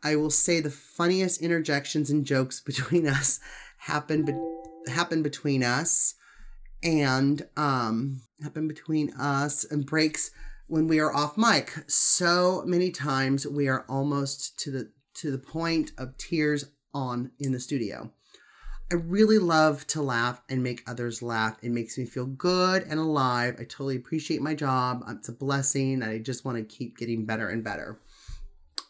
I 0.03 0.17
will 0.17 0.31
say 0.31 0.61
the 0.61 0.71
funniest 0.71 1.43
interjections 1.43 2.11
and 2.11 2.25
jokes 2.25 2.61
between 2.65 3.07
us 3.07 3.39
happen 3.77 4.25
be- 4.25 4.91
happen 4.91 5.23
between 5.23 5.63
us 5.63 6.15
and 6.83 7.47
um 7.57 8.21
happen 8.43 8.69
between 8.69 9.13
us 9.15 9.65
and 9.65 9.87
breaks 9.87 10.31
when 10.69 10.87
we 10.87 11.01
are 11.01 11.15
off 11.15 11.37
mic. 11.37 11.73
So 11.89 12.63
many 12.67 12.91
times 12.91 13.47
we 13.47 13.69
are 13.69 13.85
almost 13.89 14.59
to 14.61 14.71
the 14.71 14.93
to 15.15 15.31
the 15.31 15.39
point 15.39 15.93
of 15.99 16.17
tears 16.17 16.67
on 16.95 17.33
in 17.39 17.53
the 17.53 17.61
studio. 17.61 18.13
I 18.91 18.95
really 18.95 19.39
love 19.39 19.87
to 19.89 20.01
laugh 20.01 20.41
and 20.49 20.63
make 20.63 20.83
others 20.87 21.21
laugh. 21.21 21.59
It 21.63 21.73
makes 21.73 21.99
me 21.99 22.07
feel 22.07 22.25
good 22.25 22.85
and 22.85 22.99
alive. 22.99 23.57
I 23.59 23.65
totally 23.65 23.97
appreciate 23.97 24.41
my 24.41 24.55
job. 24.55 25.05
It's 25.09 25.29
a 25.29 25.33
blessing, 25.33 25.95
and 25.95 26.05
I 26.05 26.19
just 26.19 26.47
want 26.47 26.57
to 26.57 26.77
keep 26.77 26.97
getting 26.97 27.27
better 27.27 27.51
and 27.51 27.63
better. 27.63 27.99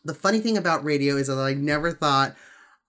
The 0.05 0.15
funny 0.15 0.39
thing 0.39 0.57
about 0.57 0.85
radio 0.85 1.17
is 1.17 1.27
that 1.27 1.39
I 1.39 1.55
never 1.55 1.91
thought 1.91 2.37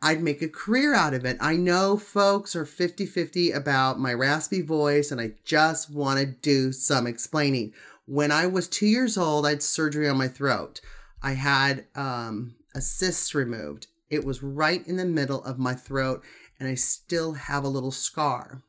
I'd 0.02 0.24
make 0.24 0.42
a 0.42 0.48
career 0.48 0.94
out 0.94 1.14
of 1.14 1.26
it. 1.26 1.38
I 1.42 1.56
know 1.56 1.98
folks 1.98 2.56
are 2.56 2.66
50 2.66 3.06
50 3.06 3.52
about 3.52 4.00
my 4.00 4.14
raspy 4.14 4.62
voice, 4.62 5.12
and 5.12 5.20
I 5.20 5.34
just 5.44 5.92
want 5.92 6.20
to 6.20 6.26
do 6.26 6.72
some 6.72 7.06
explaining. 7.06 7.74
When 8.06 8.32
I 8.32 8.48
was 8.48 8.68
two 8.68 8.88
years 8.88 9.18
old, 9.18 9.46
I 9.46 9.50
had 9.50 9.64
surgery 9.64 10.08
on 10.08 10.18
my 10.18 10.28
throat. 10.28 10.80
I 11.22 11.34
had 11.34 11.86
um, 11.96 12.56
a 12.74 12.82
cyst 12.82 13.36
removed, 13.36 13.88
it 14.10 14.26
was 14.26 14.42
right 14.42 14.86
in 14.88 14.98
the 14.98 15.06
middle 15.06 15.44
of 15.44 15.60
my 15.60 15.76
throat, 15.76 16.24
and 16.60 16.68
I 16.68 16.76
still 16.76 17.34
have 17.34 17.64
a 17.64 17.70
little 17.70 17.92
scar. 17.92 18.64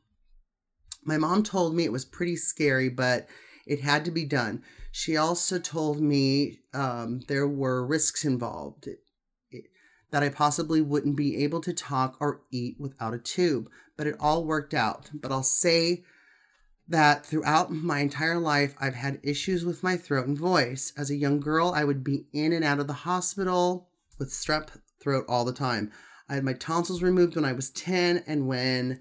My 1.03 1.17
mom 1.17 1.43
told 1.43 1.75
me 1.75 1.83
it 1.83 1.91
was 1.91 2.05
pretty 2.05 2.35
scary, 2.35 2.89
but 2.89 3.27
it 3.65 3.81
had 3.81 4.05
to 4.05 4.11
be 4.11 4.25
done. 4.25 4.63
She 4.91 5.17
also 5.17 5.57
told 5.57 5.99
me 5.99 6.59
um, 6.73 7.21
there 7.27 7.47
were 7.47 7.85
risks 7.85 8.23
involved, 8.23 8.87
that 10.11 10.23
I 10.23 10.29
possibly 10.29 10.81
wouldn't 10.81 11.15
be 11.15 11.43
able 11.43 11.61
to 11.61 11.73
talk 11.73 12.17
or 12.19 12.41
eat 12.51 12.75
without 12.79 13.13
a 13.13 13.19
tube, 13.19 13.69
but 13.97 14.07
it 14.07 14.17
all 14.19 14.45
worked 14.45 14.73
out. 14.73 15.09
But 15.13 15.31
I'll 15.31 15.43
say 15.43 16.03
that 16.87 17.25
throughout 17.25 17.71
my 17.71 17.99
entire 17.99 18.37
life, 18.37 18.75
I've 18.79 18.95
had 18.95 19.19
issues 19.23 19.63
with 19.63 19.83
my 19.83 19.95
throat 19.95 20.27
and 20.27 20.37
voice. 20.37 20.91
As 20.97 21.09
a 21.09 21.15
young 21.15 21.39
girl, 21.39 21.71
I 21.73 21.85
would 21.85 22.03
be 22.03 22.25
in 22.33 22.51
and 22.51 22.65
out 22.65 22.79
of 22.79 22.87
the 22.87 22.93
hospital 22.93 23.89
with 24.19 24.29
strep 24.29 24.69
throat 24.99 25.25
all 25.29 25.45
the 25.45 25.53
time. 25.53 25.91
I 26.27 26.35
had 26.35 26.43
my 26.43 26.53
tonsils 26.53 27.01
removed 27.01 27.35
when 27.35 27.45
I 27.45 27.53
was 27.53 27.69
10, 27.69 28.23
and 28.27 28.47
when 28.47 28.99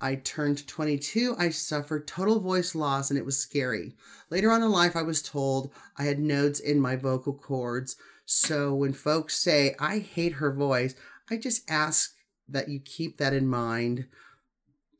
I 0.00 0.16
turned 0.16 0.66
22, 0.66 1.36
I 1.38 1.48
suffered 1.48 2.06
total 2.06 2.40
voice 2.40 2.74
loss 2.74 3.10
and 3.10 3.18
it 3.18 3.24
was 3.24 3.38
scary. 3.38 3.94
Later 4.30 4.50
on 4.50 4.62
in 4.62 4.70
life, 4.70 4.94
I 4.94 5.02
was 5.02 5.22
told 5.22 5.72
I 5.96 6.04
had 6.04 6.18
nodes 6.18 6.60
in 6.60 6.80
my 6.80 6.96
vocal 6.96 7.32
cords. 7.32 7.96
So 8.26 8.74
when 8.74 8.92
folks 8.92 9.38
say, 9.38 9.74
I 9.80 9.98
hate 10.00 10.34
her 10.34 10.52
voice, 10.52 10.94
I 11.30 11.38
just 11.38 11.70
ask 11.70 12.14
that 12.48 12.68
you 12.68 12.78
keep 12.80 13.16
that 13.18 13.32
in 13.32 13.46
mind. 13.46 14.06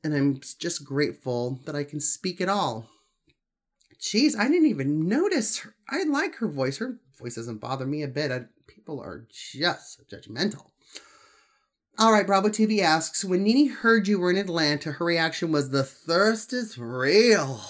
And 0.03 0.15
I'm 0.15 0.41
just 0.59 0.85
grateful 0.85 1.61
that 1.67 1.76
I 1.76 1.85
can 1.85 2.00
speak 2.00 2.41
at 2.41 2.49
all. 2.49 2.88
Jeez, 4.00 4.37
I 4.37 4.49
didn't 4.49 4.69
even 4.69 5.09
notice 5.09 5.59
her. 5.59 5.75
I 5.88 6.05
like 6.05 6.37
her 6.37 6.49
voice. 6.49 6.79
Her 6.79 6.99
voice 7.19 7.35
doesn't 7.35 7.61
bother 7.61 7.87
me 7.87 8.03
a 8.03 8.09
bit. 8.09 8.31
I, 8.31 8.45
people 8.67 9.00
are 9.00 9.26
just 9.31 10.09
judgmental. 10.09 10.71
All 11.99 12.12
right, 12.12 12.26
Bravo 12.26 12.50
TV 12.50 12.83
asks 12.83 13.25
When 13.25 13.43
Nene 13.43 13.71
heard 13.71 14.07
you 14.07 14.19
were 14.19 14.31
in 14.31 14.37
Atlanta, 14.37 14.93
her 14.93 15.05
reaction 15.07 15.50
was, 15.50 15.71
The 15.71 15.83
thirst 15.83 16.53
is 16.53 16.76
real. 16.76 17.62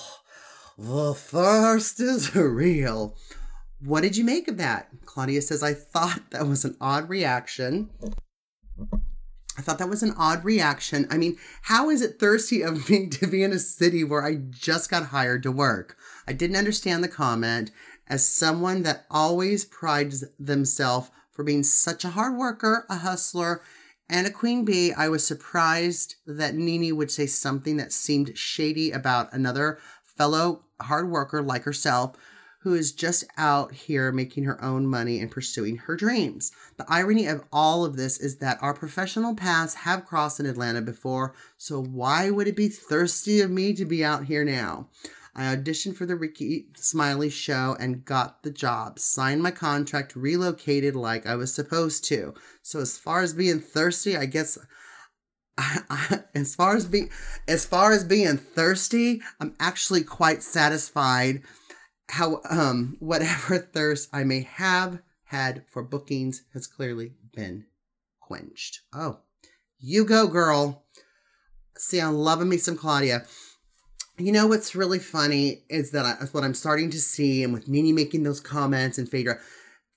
The 0.77 1.15
thirst 1.15 2.01
is 2.01 2.35
real. 2.35 3.15
What 3.81 4.01
did 4.01 4.17
you 4.17 4.25
make 4.25 4.49
of 4.49 4.57
that? 4.57 4.89
Claudia 5.05 5.43
says, 5.43 5.63
I 5.63 5.75
thought 5.75 6.23
that 6.31 6.49
was 6.49 6.65
an 6.65 6.77
odd 6.81 7.09
reaction. 7.09 7.91
I 9.57 9.63
thought 9.63 9.79
that 9.79 9.89
was 9.89 10.03
an 10.03 10.15
odd 10.19 10.45
reaction. 10.45 11.07
I 11.09 11.19
mean, 11.19 11.37
how 11.63 11.89
is 11.89 12.03
it 12.03 12.19
thirsty 12.19 12.63
of 12.63 12.91
me 12.91 13.07
to 13.11 13.29
be 13.29 13.45
in 13.45 13.53
a 13.53 13.61
city 13.61 14.03
where 14.03 14.25
I 14.25 14.39
just 14.51 14.91
got 14.91 15.07
hired 15.07 15.45
to 15.45 15.53
work? 15.53 15.97
I 16.27 16.33
didn't 16.33 16.57
understand 16.57 17.05
the 17.05 17.09
comment. 17.09 17.71
As 18.09 18.27
someone 18.27 18.83
that 18.83 19.07
always 19.09 19.65
prides 19.65 20.25
themselves 20.37 21.11
for 21.31 21.45
being 21.45 21.63
such 21.63 22.05
a 22.05 22.11
hard 22.11 22.37
worker, 22.37 22.87
a 22.91 22.97
hustler, 22.97 23.63
and 24.09 24.27
a 24.27 24.31
queen 24.31 24.65
bee, 24.65 24.93
I 24.93 25.09
was 25.09 25.27
surprised 25.27 26.17
that 26.27 26.55
Nene 26.55 26.97
would 26.97 27.11
say 27.11 27.27
something 27.27 27.77
that 27.79 27.93
seemed 27.93 28.37
shady 28.39 28.93
about 28.93 29.33
another 29.33 29.79
fellow 30.05 30.65
hard 30.81 31.11
worker 31.11 31.43
like 31.43 31.65
herself 31.65 32.17
who 32.61 32.75
is 32.75 32.91
just 32.91 33.25
out 33.37 33.73
here 33.73 34.11
making 34.11 34.43
her 34.43 34.63
own 34.63 34.87
money 34.87 35.21
and 35.21 35.31
pursuing 35.31 35.77
her 35.77 35.95
dreams. 35.95 36.51
The 36.77 36.87
irony 36.89 37.27
of 37.27 37.45
all 37.53 37.85
of 37.85 37.97
this 37.97 38.19
is 38.19 38.39
that 38.39 38.61
our 38.61 38.75
professional 38.75 39.37
paths 39.37 39.75
have 39.75 40.05
crossed 40.05 40.41
in 40.41 40.47
Atlanta 40.47 40.83
before, 40.83 41.33
so 41.59 41.81
why 41.81 42.29
would 42.31 42.49
it 42.49 42.57
be 42.57 42.69
thirsty 42.69 43.41
of 43.41 43.53
me 43.53 43.73
to 43.75 43.85
be 43.85 44.05
out 44.05 44.25
here 44.25 44.45
now? 44.45 44.89
I 45.37 45.55
auditioned 45.55 45.97
for 45.97 46.07
the 46.07 46.17
Rickey 46.17 46.69
Smiley 46.77 47.29
show 47.29 47.77
and 47.79 48.07
got 48.07 48.43
the 48.43 48.51
job. 48.51 48.99
Signed 48.99 49.43
my 49.43 49.51
contract, 49.51 50.17
relocated 50.17 50.97
like 50.97 51.27
I 51.27 51.35
was 51.35 51.53
supposed 51.53 52.05
to. 52.07 52.33
So 52.63 52.81
as 52.81 52.97
far 52.97 53.21
as 53.21 53.35
being 53.35 53.61
thirsty, 53.61 54.17
I 54.17 54.25
guess 54.25 54.57
I, 55.59 55.81
I, 55.91 56.21
as 56.35 56.55
far 56.55 56.75
as 56.75 56.87
be 56.87 57.11
as 57.47 57.67
far 57.67 57.93
as 57.93 58.03
being 58.03 58.39
thirsty, 58.39 59.21
I'm 59.39 59.55
actually 59.61 60.05
quite 60.05 60.43
satisfied 60.43 61.43
how 62.09 62.41
um 62.49 62.97
whatever 62.99 63.59
thirst 63.75 64.09
I 64.15 64.25
may 64.25 64.41
have 64.41 65.01
had 65.25 65.65
for 65.69 65.83
bookings 65.83 66.45
has 66.55 66.67
clearly 66.67 67.13
been 67.35 67.67
quenched. 68.21 68.81
Oh, 68.95 69.19
you 69.79 70.07
go, 70.07 70.29
girl. 70.29 70.85
See, 71.77 72.01
I'm 72.01 72.15
loving 72.15 72.49
me 72.49 72.57
some 72.57 72.79
Claudia. 72.79 73.27
You 74.19 74.33
know 74.33 74.47
what's 74.47 74.75
really 74.75 74.99
funny 74.99 75.65
is 75.69 75.91
that 75.91 76.07
I, 76.07 76.25
what 76.33 76.43
I'm 76.43 76.55
starting 76.55 76.89
to 76.91 76.99
see, 76.99 77.45
and 77.45 77.53
with 77.53 77.69
Nene 77.69 77.95
making 77.95 78.23
those 78.23 78.41
comments 78.41 78.97
and 78.97 79.07
Phaedra, 79.07 79.39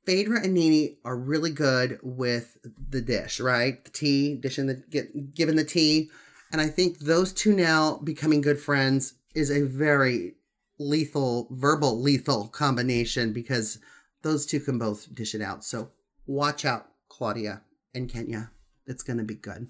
Phaedra 0.05 0.43
and 0.43 0.53
Nene 0.53 0.97
are 1.05 1.17
really 1.17 1.51
good 1.51 1.99
with 2.03 2.57
the 2.89 2.99
dish, 2.99 3.39
right? 3.39 3.81
The 3.83 3.91
tea, 3.91 4.35
dishing 4.35 4.67
the 4.67 4.83
get 4.89 5.33
giving 5.33 5.55
the 5.55 5.63
tea, 5.63 6.09
and 6.51 6.59
I 6.59 6.67
think 6.67 6.99
those 6.99 7.31
two 7.31 7.53
now 7.53 7.99
becoming 8.03 8.41
good 8.41 8.59
friends 8.59 9.13
is 9.35 9.49
a 9.49 9.65
very 9.65 10.35
lethal, 10.79 11.47
verbal 11.51 12.01
lethal 12.01 12.49
combination 12.49 13.31
because 13.31 13.79
those 14.21 14.45
two 14.45 14.59
can 14.59 14.77
both 14.77 15.13
dish 15.15 15.33
it 15.33 15.41
out. 15.41 15.63
So 15.63 15.91
watch 16.27 16.65
out, 16.65 16.87
Claudia 17.07 17.61
and 17.93 18.09
Kenya. 18.09 18.51
It's 18.85 19.03
gonna 19.03 19.23
be 19.23 19.35
good. 19.35 19.67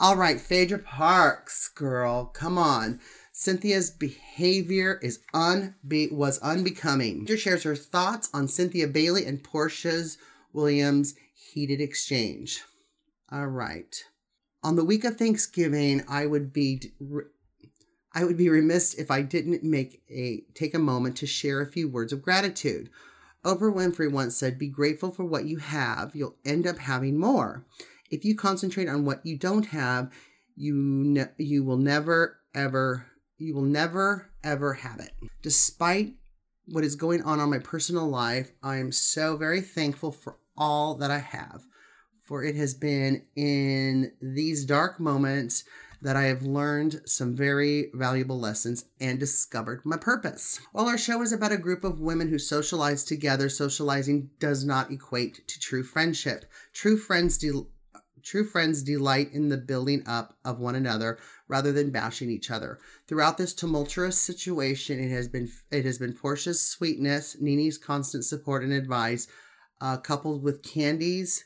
All 0.00 0.16
right, 0.16 0.40
Phaedra 0.40 0.78
Parks, 0.78 1.68
girl, 1.68 2.26
come 2.26 2.58
on. 2.58 3.00
Cynthia's 3.36 3.90
behavior 3.90 5.00
is 5.02 5.18
unbe- 5.34 6.12
was 6.12 6.38
unbecoming. 6.38 7.26
She 7.26 7.36
shares 7.36 7.64
her 7.64 7.74
thoughts 7.74 8.30
on 8.32 8.46
Cynthia 8.46 8.86
Bailey 8.86 9.26
and 9.26 9.42
Porsha's 9.42 10.18
Williams 10.52 11.16
heated 11.34 11.80
exchange. 11.80 12.62
All 13.32 13.48
right. 13.48 14.04
On 14.62 14.76
the 14.76 14.84
week 14.84 15.02
of 15.02 15.16
Thanksgiving, 15.16 16.04
I 16.08 16.26
would 16.26 16.52
be 16.52 16.92
I 18.12 18.22
would 18.22 18.36
be 18.36 18.48
remiss 18.48 18.94
if 18.94 19.10
I 19.10 19.22
didn't 19.22 19.64
make 19.64 20.04
a 20.08 20.44
take 20.54 20.72
a 20.72 20.78
moment 20.78 21.16
to 21.16 21.26
share 21.26 21.60
a 21.60 21.66
few 21.66 21.88
words 21.88 22.12
of 22.12 22.22
gratitude. 22.22 22.88
Oprah 23.44 23.74
Winfrey 23.74 24.12
once 24.12 24.36
said, 24.36 24.60
"Be 24.60 24.68
grateful 24.68 25.10
for 25.10 25.24
what 25.24 25.44
you 25.44 25.56
have. 25.56 26.14
You'll 26.14 26.36
end 26.44 26.68
up 26.68 26.78
having 26.78 27.18
more. 27.18 27.66
If 28.12 28.24
you 28.24 28.36
concentrate 28.36 28.88
on 28.88 29.04
what 29.04 29.26
you 29.26 29.36
don't 29.36 29.66
have, 29.66 30.12
you 30.54 30.76
ne- 30.76 31.34
you 31.36 31.64
will 31.64 31.78
never 31.78 32.38
ever 32.54 33.06
you 33.38 33.54
will 33.54 33.62
never, 33.62 34.30
ever 34.42 34.74
have 34.74 35.00
it. 35.00 35.12
Despite 35.42 36.14
what 36.66 36.84
is 36.84 36.96
going 36.96 37.22
on 37.22 37.40
in 37.40 37.50
my 37.50 37.58
personal 37.58 38.08
life, 38.08 38.52
I 38.62 38.76
am 38.76 38.92
so 38.92 39.36
very 39.36 39.60
thankful 39.60 40.12
for 40.12 40.36
all 40.56 40.94
that 40.96 41.10
I 41.10 41.18
have. 41.18 41.62
For 42.22 42.42
it 42.42 42.56
has 42.56 42.72
been 42.72 43.22
in 43.36 44.12
these 44.22 44.64
dark 44.64 44.98
moments 44.98 45.64
that 46.00 46.16
I 46.16 46.24
have 46.24 46.42
learned 46.42 47.00
some 47.06 47.34
very 47.34 47.90
valuable 47.94 48.38
lessons 48.38 48.84
and 49.00 49.18
discovered 49.18 49.80
my 49.84 49.96
purpose. 49.96 50.60
While 50.72 50.86
our 50.86 50.98
show 50.98 51.22
is 51.22 51.32
about 51.32 51.52
a 51.52 51.58
group 51.58 51.82
of 51.82 52.00
women 52.00 52.28
who 52.28 52.38
socialize 52.38 53.04
together, 53.04 53.48
socializing 53.48 54.30
does 54.38 54.64
not 54.64 54.90
equate 54.90 55.46
to 55.48 55.60
true 55.60 55.82
friendship. 55.82 56.44
True 56.72 56.96
friends 56.98 57.38
del- 57.38 57.68
true 58.24 58.44
friends 58.44 58.82
delight 58.82 59.32
in 59.32 59.48
the 59.48 59.56
building 59.56 60.02
up 60.06 60.36
of 60.44 60.58
one 60.58 60.74
another 60.74 61.18
rather 61.46 61.72
than 61.72 61.90
bashing 61.90 62.30
each 62.30 62.50
other. 62.50 62.78
Throughout 63.06 63.38
this 63.38 63.54
tumultuous 63.54 64.18
situation, 64.18 64.98
it 64.98 65.10
has 65.10 65.28
been 65.28 65.50
it 65.70 65.84
has 65.84 65.98
been 65.98 66.14
Porsha's 66.14 66.60
sweetness, 66.60 67.36
Nene's 67.40 67.78
constant 67.78 68.24
support 68.24 68.64
and 68.64 68.72
advice, 68.72 69.28
uh, 69.80 69.98
coupled 69.98 70.42
with 70.42 70.62
Kandi's 70.62 71.44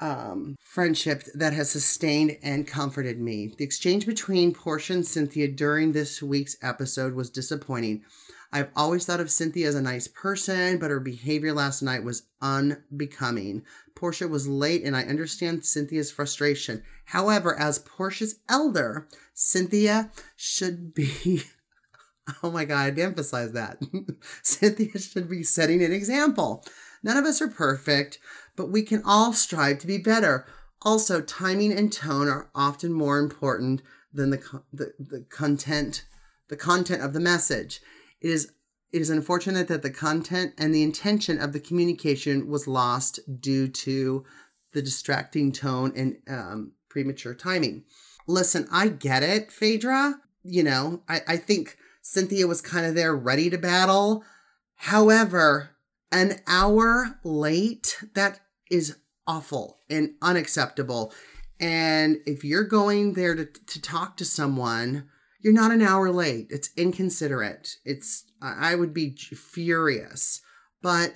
um, 0.00 0.56
friendship 0.60 1.24
that 1.34 1.52
has 1.52 1.70
sustained 1.70 2.36
and 2.42 2.66
comforted 2.66 3.20
me. 3.20 3.52
The 3.56 3.64
exchange 3.64 4.06
between 4.06 4.54
Porsha 4.54 4.94
and 4.94 5.06
Cynthia 5.06 5.48
during 5.48 5.92
this 5.92 6.22
week's 6.22 6.56
episode 6.62 7.14
was 7.14 7.30
disappointing. 7.30 8.02
I've 8.52 8.70
always 8.74 9.06
thought 9.06 9.20
of 9.20 9.30
Cynthia 9.30 9.68
as 9.68 9.74
a 9.74 9.82
nice 9.82 10.08
person, 10.08 10.78
but 10.78 10.90
her 10.90 11.00
behavior 11.00 11.52
last 11.52 11.82
night 11.82 12.02
was 12.02 12.24
unbecoming. 12.42 13.62
Porsha 13.94 14.28
was 14.28 14.48
late, 14.48 14.82
and 14.82 14.96
I 14.96 15.02
understand 15.02 15.64
Cynthia's 15.64 16.10
frustration. 16.10 16.82
However, 17.06 17.58
as 17.58 17.78
Porsha's 17.78 18.40
elder, 18.48 19.08
Cynthia 19.34 20.10
should 20.36 20.94
be. 20.94 21.42
Oh 22.44 22.50
my 22.52 22.64
God, 22.64 22.86
I'd 22.86 22.98
emphasize 23.00 23.52
that. 23.52 23.82
Cynthia 24.42 24.96
should 25.00 25.28
be 25.28 25.42
setting 25.42 25.82
an 25.82 25.90
example. 25.90 26.64
None 27.02 27.16
of 27.16 27.24
us 27.24 27.42
are 27.42 27.48
perfect, 27.48 28.20
but 28.54 28.70
we 28.70 28.82
can 28.82 29.02
all 29.04 29.32
strive 29.32 29.80
to 29.80 29.88
be 29.88 29.98
better. 29.98 30.46
Also, 30.82 31.22
timing 31.22 31.72
and 31.72 31.92
tone 31.92 32.28
are 32.28 32.48
often 32.54 32.92
more 32.92 33.18
important 33.18 33.82
than 34.12 34.30
the, 34.30 34.62
the, 34.72 34.92
the 35.00 35.24
content 35.28 36.04
the 36.50 36.56
content 36.56 37.00
of 37.00 37.12
the 37.14 37.20
message. 37.20 37.80
It 38.20 38.30
is 38.30 38.52
it 38.92 39.00
is 39.00 39.10
unfortunate 39.10 39.68
that 39.68 39.82
the 39.82 39.90
content 39.90 40.54
and 40.58 40.74
the 40.74 40.82
intention 40.82 41.40
of 41.40 41.52
the 41.52 41.60
communication 41.60 42.48
was 42.48 42.66
lost 42.66 43.20
due 43.40 43.68
to 43.68 44.24
the 44.72 44.82
distracting 44.82 45.52
tone 45.52 45.92
and 45.94 46.16
um, 46.28 46.72
premature 46.88 47.34
timing. 47.34 47.84
Listen, 48.26 48.66
I 48.72 48.88
get 48.88 49.22
it, 49.22 49.52
Phaedra. 49.52 50.20
You 50.42 50.64
know, 50.64 51.02
I, 51.08 51.20
I 51.28 51.36
think 51.36 51.76
Cynthia 52.02 52.46
was 52.46 52.60
kind 52.60 52.84
of 52.84 52.94
there 52.94 53.14
ready 53.14 53.48
to 53.50 53.58
battle. 53.58 54.24
However, 54.74 55.70
an 56.10 56.40
hour 56.46 57.20
late, 57.22 58.02
that 58.14 58.40
is 58.70 58.96
awful 59.26 59.78
and 59.88 60.14
unacceptable. 60.20 61.12
And 61.60 62.18
if 62.26 62.42
you're 62.42 62.64
going 62.64 63.12
there 63.12 63.34
to, 63.34 63.44
to 63.44 63.82
talk 63.82 64.16
to 64.16 64.24
someone, 64.24 65.08
you're 65.40 65.52
not 65.52 65.72
an 65.72 65.82
hour 65.82 66.10
late. 66.10 66.48
It's 66.50 66.70
inconsiderate. 66.76 67.76
It's 67.84 68.24
I 68.42 68.74
would 68.74 68.94
be 68.94 69.10
furious. 69.10 70.40
But 70.82 71.14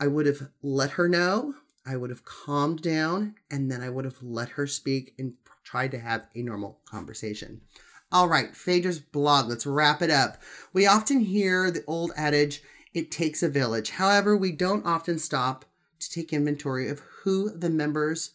I 0.00 0.06
would 0.06 0.26
have 0.26 0.48
let 0.62 0.92
her 0.92 1.08
know. 1.08 1.54
I 1.86 1.96
would 1.96 2.10
have 2.10 2.24
calmed 2.24 2.82
down 2.82 3.36
and 3.50 3.70
then 3.70 3.80
I 3.80 3.88
would 3.88 4.04
have 4.04 4.22
let 4.22 4.50
her 4.50 4.66
speak 4.66 5.14
and 5.18 5.34
tried 5.64 5.90
to 5.92 5.98
have 5.98 6.26
a 6.34 6.42
normal 6.42 6.80
conversation. 6.84 7.62
All 8.10 8.28
right, 8.28 8.56
Phaedra's 8.56 9.00
blog. 9.00 9.48
Let's 9.48 9.66
wrap 9.66 10.00
it 10.00 10.10
up. 10.10 10.38
We 10.72 10.86
often 10.86 11.20
hear 11.20 11.70
the 11.70 11.84
old 11.86 12.12
adage, 12.16 12.62
it 12.94 13.10
takes 13.10 13.42
a 13.42 13.48
village. 13.48 13.90
However, 13.90 14.36
we 14.36 14.52
don't 14.52 14.86
often 14.86 15.18
stop 15.18 15.66
to 16.00 16.10
take 16.10 16.32
inventory 16.32 16.88
of 16.88 17.00
who 17.22 17.50
the 17.50 17.68
members 17.68 18.32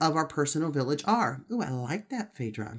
of 0.00 0.14
our 0.14 0.26
personal 0.26 0.70
village 0.70 1.02
are. 1.06 1.44
Ooh, 1.50 1.62
I 1.62 1.70
like 1.70 2.08
that, 2.10 2.36
Phaedra. 2.36 2.78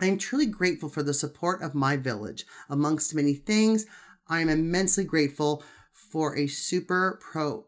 I 0.00 0.06
am 0.06 0.18
truly 0.18 0.46
grateful 0.46 0.88
for 0.88 1.02
the 1.02 1.12
support 1.12 1.60
of 1.60 1.74
my 1.74 1.96
village. 1.96 2.46
Amongst 2.68 3.14
many 3.14 3.34
things, 3.34 3.84
I 4.28 4.40
am 4.40 4.48
immensely 4.48 5.04
grateful 5.04 5.64
for 5.92 6.36
a 6.36 6.46
super 6.46 7.18
pro 7.20 7.64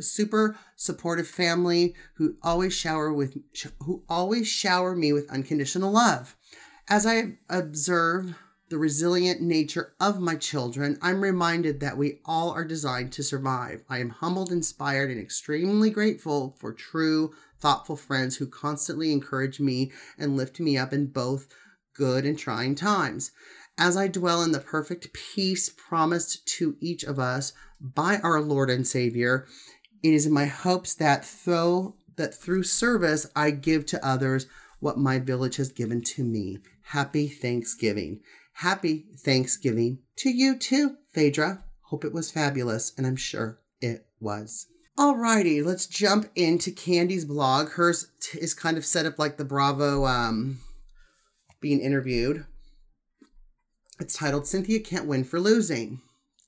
super 0.00 0.56
supportive 0.76 1.28
family 1.28 1.94
who 2.14 2.36
always 2.42 2.72
shower 2.72 3.12
with 3.12 3.36
who 3.82 4.02
always 4.08 4.48
shower 4.48 4.96
me 4.96 5.12
with 5.12 5.30
unconditional 5.30 5.92
love. 5.92 6.36
As 6.88 7.06
I 7.06 7.38
observe 7.50 8.34
the 8.70 8.78
resilient 8.78 9.42
nature 9.42 9.92
of 10.00 10.20
my 10.20 10.36
children, 10.36 10.98
I'm 11.02 11.20
reminded 11.20 11.80
that 11.80 11.98
we 11.98 12.20
all 12.24 12.50
are 12.50 12.64
designed 12.64 13.12
to 13.12 13.22
survive. 13.22 13.84
I 13.90 13.98
am 13.98 14.08
humbled, 14.08 14.50
inspired, 14.50 15.10
and 15.10 15.20
extremely 15.20 15.90
grateful 15.90 16.56
for 16.58 16.72
true, 16.72 17.34
thoughtful 17.60 17.96
friends 17.96 18.36
who 18.36 18.46
constantly 18.46 19.12
encourage 19.12 19.60
me 19.60 19.92
and 20.18 20.36
lift 20.36 20.60
me 20.60 20.78
up 20.78 20.92
in 20.92 21.06
both 21.06 21.46
good 21.94 22.24
and 22.24 22.38
trying 22.38 22.74
times. 22.74 23.30
As 23.76 23.96
I 23.96 24.08
dwell 24.08 24.42
in 24.42 24.52
the 24.52 24.60
perfect 24.60 25.12
peace 25.12 25.68
promised 25.68 26.46
to 26.58 26.76
each 26.80 27.02
of 27.02 27.18
us 27.18 27.52
by 27.80 28.18
our 28.18 28.40
Lord 28.40 28.70
and 28.70 28.86
Savior, 28.86 29.46
it 30.02 30.14
is 30.14 30.26
in 30.26 30.32
my 30.32 30.46
hopes 30.46 30.94
that 30.94 31.28
though 31.44 31.96
that 32.16 32.34
through 32.34 32.62
service 32.62 33.26
I 33.34 33.50
give 33.50 33.86
to 33.86 34.06
others 34.06 34.46
what 34.80 34.98
my 34.98 35.18
village 35.18 35.56
has 35.56 35.72
given 35.72 36.02
to 36.02 36.22
me. 36.22 36.58
Happy 36.82 37.26
Thanksgiving. 37.26 38.20
Happy 38.52 39.06
Thanksgiving 39.18 39.98
to 40.16 40.30
you 40.30 40.56
too, 40.56 40.96
Phaedra. 41.12 41.64
Hope 41.88 42.04
it 42.04 42.12
was 42.12 42.30
fabulous, 42.30 42.92
and 42.96 43.06
I'm 43.06 43.16
sure 43.16 43.58
it 43.80 44.06
was. 44.20 44.66
Alrighty, 44.96 45.64
let's 45.64 45.86
jump 45.86 46.30
into 46.36 46.70
Kandi's 46.70 47.24
blog. 47.24 47.70
Hers 47.70 48.12
is 48.34 48.54
kind 48.54 48.76
of 48.76 48.84
set 48.84 49.06
up 49.06 49.18
like 49.18 49.36
the 49.36 49.44
Bravo 49.44 50.04
um, 50.04 50.60
being 51.64 51.80
interviewed. 51.80 52.44
It's 53.98 54.18
titled 54.18 54.46
Cynthia 54.46 54.80
Can't 54.80 55.06
Win 55.06 55.24
for 55.24 55.40
Losing. 55.40 56.02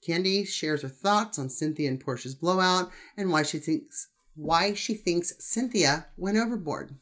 Kandi 0.06 0.46
shares 0.46 0.82
her 0.82 0.90
thoughts 0.90 1.38
on 1.38 1.48
Cynthia 1.48 1.88
and 1.88 1.98
Porsha's 1.98 2.34
blowout 2.34 2.90
and 3.16 3.32
why 3.32 3.42
she 3.42 3.56
thinks 3.58 4.08
why 4.34 4.74
she 4.74 4.92
thinks 4.92 5.32
Cynthia 5.38 6.08
went 6.18 6.36
overboard. 6.36 6.96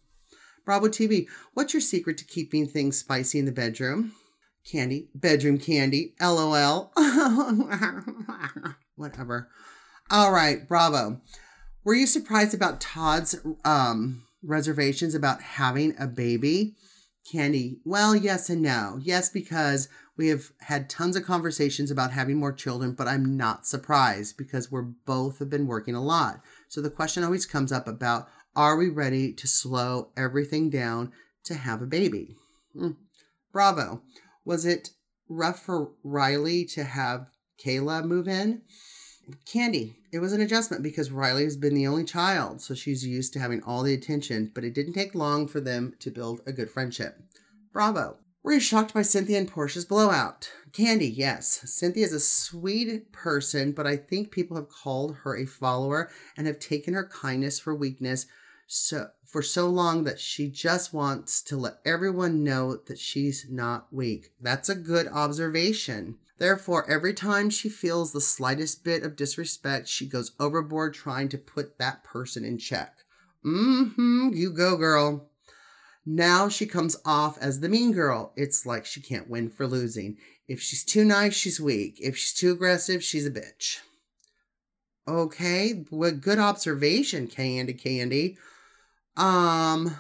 Bravo 0.64 0.86
TV, 0.86 1.26
what's 1.54 1.74
your 1.74 1.80
secret 1.80 2.16
to 2.18 2.24
keeping 2.24 2.68
things 2.68 2.96
spicy 2.96 3.40
in 3.40 3.46
the 3.46 3.50
bedroom? 3.50 4.12
Kandi, 4.64 5.08
Bedroom 5.16 5.58
Kandi, 5.58 6.12
lol. 6.20 6.92
Whatever. 8.94 9.48
All 10.08 10.30
right, 10.30 10.68
bravo. 10.68 11.20
Were 11.82 11.94
you 11.94 12.06
surprised 12.06 12.54
about 12.54 12.80
Todd's 12.80 13.34
um, 13.64 14.22
reservations 14.40 15.16
about 15.16 15.42
having 15.42 15.96
a 15.98 16.06
baby? 16.06 16.76
Kandi, 17.32 17.78
well, 17.84 18.14
yes 18.14 18.50
and 18.50 18.60
no. 18.60 18.98
Yes, 19.00 19.30
because 19.30 19.88
we 20.16 20.28
have 20.28 20.52
had 20.60 20.90
tons 20.90 21.16
of 21.16 21.24
conversations 21.24 21.90
about 21.90 22.12
having 22.12 22.36
more 22.36 22.52
children, 22.52 22.92
but 22.92 23.08
I'm 23.08 23.36
not 23.36 23.66
surprised 23.66 24.36
because 24.36 24.70
we're 24.70 24.82
both 24.82 25.38
have 25.38 25.50
been 25.50 25.66
working 25.66 25.94
a 25.94 26.02
lot. 26.02 26.40
So 26.68 26.80
the 26.80 26.90
question 26.90 27.24
always 27.24 27.46
comes 27.46 27.72
up 27.72 27.88
about 27.88 28.28
are 28.54 28.76
we 28.76 28.88
ready 28.88 29.32
to 29.32 29.46
slow 29.48 30.10
everything 30.16 30.70
down 30.70 31.12
to 31.44 31.54
have 31.54 31.82
a 31.82 31.86
baby? 31.86 32.36
Mm. 32.76 32.96
Bravo. 33.52 34.02
Was 34.44 34.64
it 34.64 34.90
rough 35.28 35.60
for 35.60 35.92
Riley 36.04 36.64
to 36.66 36.84
have 36.84 37.26
Kaela 37.64 38.04
move 38.04 38.28
in? 38.28 38.62
Kandi, 39.46 39.94
it 40.14 40.20
was 40.20 40.32
an 40.32 40.40
adjustment 40.40 40.80
because 40.80 41.10
Riley 41.10 41.42
has 41.42 41.56
been 41.56 41.74
the 41.74 41.88
only 41.88 42.04
child, 42.04 42.60
so 42.60 42.72
she's 42.72 43.04
used 43.04 43.32
to 43.32 43.40
having 43.40 43.60
all 43.64 43.82
the 43.82 43.94
attention, 43.94 44.52
but 44.54 44.62
it 44.62 44.72
didn't 44.72 44.92
take 44.92 45.12
long 45.12 45.48
for 45.48 45.60
them 45.60 45.92
to 45.98 46.10
build 46.12 46.40
a 46.46 46.52
good 46.52 46.70
friendship. 46.70 47.18
Bravo. 47.72 48.18
Were 48.44 48.52
you 48.52 48.60
shocked 48.60 48.94
by 48.94 49.02
Cynthia 49.02 49.38
and 49.38 49.50
Porsha's 49.50 49.84
blowout? 49.84 50.52
Kandi, 50.70 51.10
yes. 51.12 51.62
Cynthia 51.64 52.04
is 52.04 52.12
a 52.12 52.20
sweet 52.20 53.10
person, 53.10 53.72
but 53.72 53.88
I 53.88 53.96
think 53.96 54.30
people 54.30 54.56
have 54.56 54.68
called 54.68 55.16
her 55.24 55.36
a 55.36 55.46
follower 55.46 56.08
and 56.36 56.46
have 56.46 56.60
taken 56.60 56.94
her 56.94 57.08
kindness 57.08 57.58
for 57.58 57.74
weakness 57.74 58.26
so 58.68 59.08
for 59.26 59.42
so 59.42 59.68
long 59.68 60.04
that 60.04 60.20
she 60.20 60.48
just 60.48 60.94
wants 60.94 61.42
to 61.42 61.56
let 61.56 61.80
everyone 61.84 62.44
know 62.44 62.76
that 62.86 63.00
she's 63.00 63.46
not 63.50 63.92
weak. 63.92 64.30
That's 64.40 64.68
a 64.68 64.76
good 64.76 65.08
observation. 65.08 66.18
Therefore, 66.38 66.88
every 66.90 67.14
time 67.14 67.48
she 67.48 67.68
feels 67.68 68.12
the 68.12 68.20
slightest 68.20 68.82
bit 68.82 69.04
of 69.04 69.16
disrespect, 69.16 69.88
she 69.88 70.06
goes 70.06 70.32
overboard 70.40 70.94
trying 70.94 71.28
to 71.28 71.38
put 71.38 71.78
that 71.78 72.02
person 72.02 72.44
in 72.44 72.58
check. 72.58 73.04
Mm-hmm, 73.44 74.30
you 74.32 74.50
go, 74.50 74.76
girl. 74.76 75.30
Now 76.06 76.48
she 76.48 76.66
comes 76.66 76.96
off 77.04 77.38
as 77.38 77.60
the 77.60 77.68
mean 77.68 77.92
girl. 77.92 78.32
It's 78.36 78.66
like 78.66 78.84
she 78.84 79.00
can't 79.00 79.30
win 79.30 79.48
for 79.48 79.66
losing. 79.66 80.16
If 80.48 80.60
she's 80.60 80.84
too 80.84 81.04
nice, 81.04 81.34
she's 81.34 81.60
weak. 81.60 81.98
If 82.00 82.16
she's 82.16 82.34
too 82.34 82.52
aggressive, 82.52 83.02
she's 83.02 83.26
a 83.26 83.30
bitch. 83.30 83.78
Okay, 85.06 85.84
well, 85.90 86.12
good 86.12 86.38
observation, 86.38 87.28
Kandi 87.28 87.80
Kandi. 87.80 88.36
Um, 89.16 89.98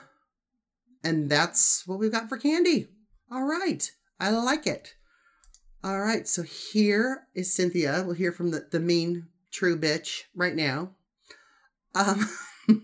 and 1.02 1.30
that's 1.30 1.86
what 1.86 1.98
we've 1.98 2.12
got 2.12 2.28
for 2.28 2.38
Kandi. 2.38 2.88
All 3.30 3.44
right, 3.44 3.90
I 4.18 4.30
like 4.30 4.66
it. 4.66 4.94
All 5.84 6.00
right, 6.00 6.26
so 6.26 6.42
here 6.42 7.26
is 7.34 7.54
Cynthia. 7.54 8.02
We'll 8.06 8.14
hear 8.14 8.32
from 8.32 8.52
the, 8.52 8.66
the 8.70 8.80
mean 8.80 9.26
true 9.50 9.78
bitch 9.78 10.22
right 10.34 10.54
now. 10.54 10.92
Um, 11.94 12.26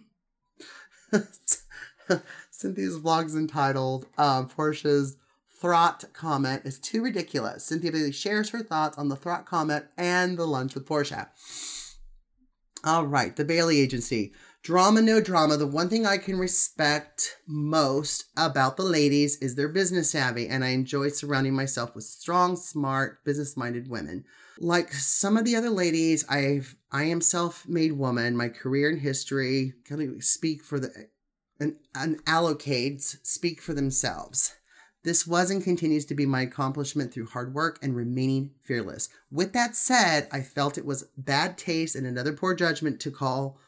Cynthia's 2.50 2.98
vlog's 2.98 3.34
entitled 3.34 4.04
um, 4.18 4.50
Porsha's 4.50 5.16
Throt 5.62 6.12
comment 6.12 6.66
is 6.66 6.78
too 6.78 7.02
ridiculous. 7.02 7.64
Cynthia 7.64 7.90
Bailey 7.90 8.12
shares 8.12 8.50
her 8.50 8.62
thoughts 8.62 8.98
on 8.98 9.08
the 9.08 9.16
Throt 9.16 9.46
comment 9.46 9.86
and 9.96 10.36
the 10.36 10.46
lunch 10.46 10.74
with 10.74 10.86
Porsha. 10.86 11.28
All 12.84 13.06
right, 13.06 13.34
the 13.34 13.46
Bailey 13.46 13.80
Agency. 13.80 14.34
Drama, 14.62 15.00
no 15.00 15.22
drama. 15.22 15.56
The 15.56 15.66
one 15.66 15.88
thing 15.88 16.04
I 16.04 16.18
can 16.18 16.38
respect 16.38 17.38
most 17.46 18.26
about 18.36 18.76
the 18.76 18.82
ladies 18.82 19.38
is 19.38 19.54
their 19.54 19.68
business 19.68 20.10
savvy, 20.10 20.48
and 20.48 20.62
I 20.62 20.68
enjoy 20.68 21.08
surrounding 21.08 21.54
myself 21.54 21.94
with 21.94 22.04
strong, 22.04 22.56
smart, 22.56 23.24
business 23.24 23.56
minded 23.56 23.88
women. 23.88 24.24
Like 24.58 24.92
some 24.92 25.38
of 25.38 25.46
the 25.46 25.56
other 25.56 25.70
ladies, 25.70 26.26
I've 26.28 26.76
I 26.92 27.04
am 27.04 27.22
self-made 27.22 27.92
woman. 27.92 28.36
My 28.36 28.50
career 28.50 28.90
and 28.90 29.00
history 29.00 29.72
kind 29.88 30.02
of 30.02 30.22
speak 30.22 30.62
for 30.62 30.78
the 30.78 31.08
and, 31.58 31.76
and 31.94 32.22
allocates 32.26 33.16
speak 33.22 33.62
for 33.62 33.72
themselves. 33.72 34.54
This 35.02 35.26
was 35.26 35.50
and 35.50 35.64
continues 35.64 36.04
to 36.06 36.14
be 36.14 36.26
my 36.26 36.42
accomplishment 36.42 37.14
through 37.14 37.28
hard 37.28 37.54
work 37.54 37.78
and 37.80 37.96
remaining 37.96 38.50
fearless. 38.62 39.08
With 39.30 39.54
that 39.54 39.74
said, 39.74 40.28
I 40.30 40.42
felt 40.42 40.76
it 40.76 40.84
was 40.84 41.08
bad 41.16 41.56
taste 41.56 41.96
and 41.96 42.06
another 42.06 42.34
poor 42.34 42.54
judgment 42.54 43.00
to 43.00 43.10
call 43.10 43.58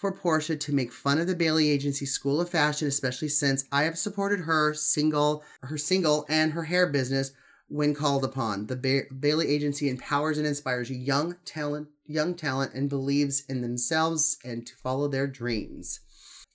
for 0.00 0.10
Porsha 0.10 0.58
to 0.58 0.72
make 0.72 0.94
fun 0.94 1.18
of 1.18 1.26
the 1.26 1.34
Bailey 1.34 1.68
Agency 1.68 2.06
School 2.06 2.40
of 2.40 2.48
Fashion, 2.48 2.88
especially 2.88 3.28
since 3.28 3.66
I 3.70 3.82
have 3.82 3.98
supported 3.98 4.40
her 4.40 4.72
single, 4.72 5.44
her 5.60 5.76
single 5.76 6.24
and 6.30 6.52
her 6.52 6.64
hair 6.64 6.86
business 6.86 7.32
when 7.68 7.92
called 7.92 8.24
upon. 8.24 8.66
The 8.66 8.76
ba- 8.76 9.14
Bailey 9.14 9.48
Agency 9.48 9.90
empowers 9.90 10.38
and 10.38 10.46
inspires 10.46 10.90
young 10.90 11.36
talent, 11.44 11.88
young 12.06 12.34
talent, 12.34 12.72
and 12.72 12.88
believes 12.88 13.44
in 13.46 13.60
themselves 13.60 14.38
and 14.42 14.66
to 14.66 14.74
follow 14.76 15.06
their 15.06 15.26
dreams. 15.26 16.00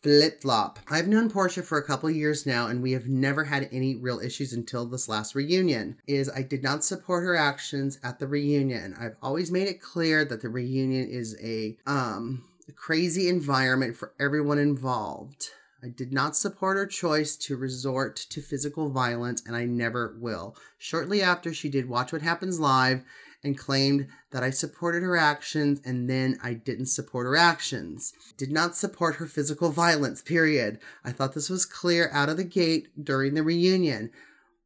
Flip 0.02 0.42
flop. 0.42 0.80
I've 0.90 1.08
known 1.08 1.30
Porsha 1.30 1.64
for 1.64 1.78
a 1.78 1.86
couple 1.86 2.10
years 2.10 2.48
now, 2.48 2.66
and 2.66 2.82
we 2.82 2.94
have 2.94 3.08
never 3.08 3.44
had 3.44 3.70
any 3.72 3.96
real 3.96 4.20
issues 4.20 4.54
until 4.54 4.88
this 4.88 5.08
last 5.08 5.36
reunion. 5.36 5.98
Is 6.08 6.32
I 6.32 6.42
did 6.42 6.64
not 6.64 6.84
support 6.84 7.24
her 7.24 7.36
actions 7.36 8.00
at 8.04 8.18
the 8.18 8.28
reunion. 8.28 8.96
I've 9.00 9.18
always 9.22 9.52
made 9.52 9.68
it 9.68 9.82
clear 9.82 10.26
that 10.26 10.42
the 10.42 10.50
reunion 10.50 11.08
is 11.08 11.38
a 11.44 11.78
um 11.86 12.44
a 12.68 12.72
crazy 12.72 13.30
environment 13.30 13.96
for 13.96 14.14
everyone 14.20 14.58
involved. 14.58 15.50
I 15.84 15.90
did 15.90 16.12
not 16.12 16.36
support 16.36 16.78
her 16.78 16.88
choice 16.88 17.36
to 17.38 17.58
resort 17.58 18.16
to 18.30 18.42
physical 18.42 18.90
violence, 18.90 19.44
and 19.46 19.56
I 19.56 19.66
never 19.66 20.18
will. 20.20 20.56
Shortly 20.80 21.22
after, 21.22 21.54
she 21.54 21.70
did 21.70 21.88
Watch 21.88 22.12
What 22.12 22.24
Happens 22.24 22.60
Live 22.60 23.04
and 23.44 23.56
claimed 23.56 24.08
that 24.32 24.42
I 24.42 24.50
supported 24.50 25.04
her 25.04 25.16
actions, 25.16 25.80
and 25.86 26.10
then 26.10 26.40
I 26.42 26.54
didn't 26.54 26.88
support 26.88 27.28
her 27.28 27.36
actions. 27.36 28.14
Did 28.36 28.52
not 28.52 28.76
support 28.76 29.18
her 29.18 29.28
physical 29.28 29.70
violence, 29.70 30.24
period. 30.24 30.80
I 31.04 31.12
thought 31.12 31.36
this 31.36 31.52
was 31.52 31.66
clear 31.66 32.10
out 32.12 32.30
of 32.30 32.38
the 32.38 32.44
gate 32.44 32.88
during 33.04 33.36
the 33.36 33.44
reunion 33.44 34.10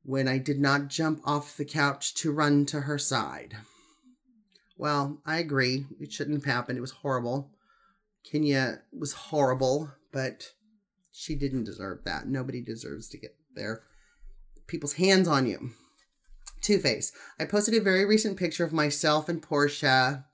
when 0.04 0.30
I 0.30 0.38
did 0.38 0.62
not 0.62 0.88
jump 0.88 1.20
off 1.26 1.58
the 1.58 1.66
couch 1.66 2.14
to 2.16 2.32
run 2.32 2.66
to 2.68 2.82
her 2.82 2.98
side. 2.98 3.58
Well, 4.78 5.20
I 5.26 5.40
agree. 5.40 5.86
It 6.00 6.14
shouldn't 6.14 6.38
have 6.38 6.54
happened. 6.54 6.78
It 6.78 6.82
was 6.82 6.92
horrible. 6.92 7.52
Kenya 8.24 8.82
was 8.92 9.14
horrible, 9.14 9.92
but 10.12 10.54
she 11.12 11.36
didn't 11.36 11.66
deserve 11.66 12.04
that. 12.06 12.28
Nobody 12.28 12.62
deserves 12.62 13.10
to 13.10 13.18
get 13.18 13.36
their 13.56 13.84
people's 14.68 14.94
hands 14.94 15.28
on 15.28 15.46
you. 15.48 15.72
Two 16.62 16.80
Face. 16.80 17.12
I 17.40 17.46
posted 17.46 17.74
a 17.74 17.82
very 17.82 18.06
recent 18.06 18.38
picture 18.38 18.64
of 18.64 18.74
myself 18.74 19.30
and 19.30 19.42
Porsha 19.42 20.26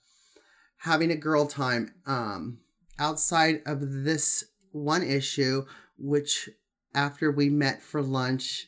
having 0.78 1.12
a 1.12 1.15
girl 1.15 1.45
time 1.45 1.93
um, 2.06 2.60
outside 3.00 3.62
of 3.65 3.80
this 4.04 4.43
one 4.71 5.04
issue, 5.04 5.65
which 5.98 6.50
after 6.93 7.32
we 7.32 7.50
met 7.50 7.82
for 7.82 8.02
lunch 8.02 8.67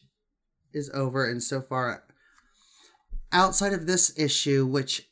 is 0.74 0.90
over. 0.94 1.30
And 1.30 1.42
so 1.42 1.62
far, 1.62 2.04
outside 3.32 3.74
of 3.74 3.88
this 3.88 4.18
issue, 4.18 4.66
which 4.66 5.10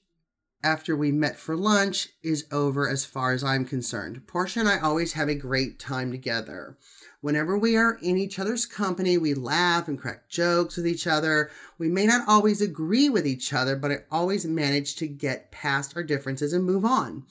after 0.65 0.95
we 0.95 1.12
met 1.12 1.38
for 1.38 1.56
lunch 1.56 2.10
is 2.23 2.47
over 2.51 2.89
as 2.89 3.06
far 3.06 3.34
as 3.34 3.43
I'm 3.43 3.65
concerned. 3.65 4.23
Porsha 4.25 4.58
and 4.58 4.67
I 4.67 4.80
always 4.80 5.13
have 5.13 5.30
a 5.30 5.36
great 5.36 5.78
time 5.78 6.10
together. 6.10 6.75
Whenever 7.21 7.56
we 7.56 7.78
are 7.78 7.99
in 8.01 8.17
each 8.17 8.39
other's 8.39 8.65
company, 8.65 9.15
we 9.15 9.36
laugh 9.36 9.88
and 9.88 9.99
crack 9.99 10.28
jokes 10.28 10.75
with 10.75 10.88
each 10.88 11.06
other. 11.06 11.51
We 11.78 11.88
may 11.88 12.08
not 12.08 12.28
always 12.28 12.62
agree 12.62 13.10
with 13.10 13.28
each 13.28 13.54
other, 13.54 13.75
but 13.75 13.91
I 13.91 13.97
always 14.12 14.45
manage 14.45 14.95
to 14.95 15.08
get 15.08 15.51
past 15.51 15.95
our 15.95 16.04
differences 16.04 16.51
and 16.51 16.63
move 16.63 16.84
on. 16.84 17.25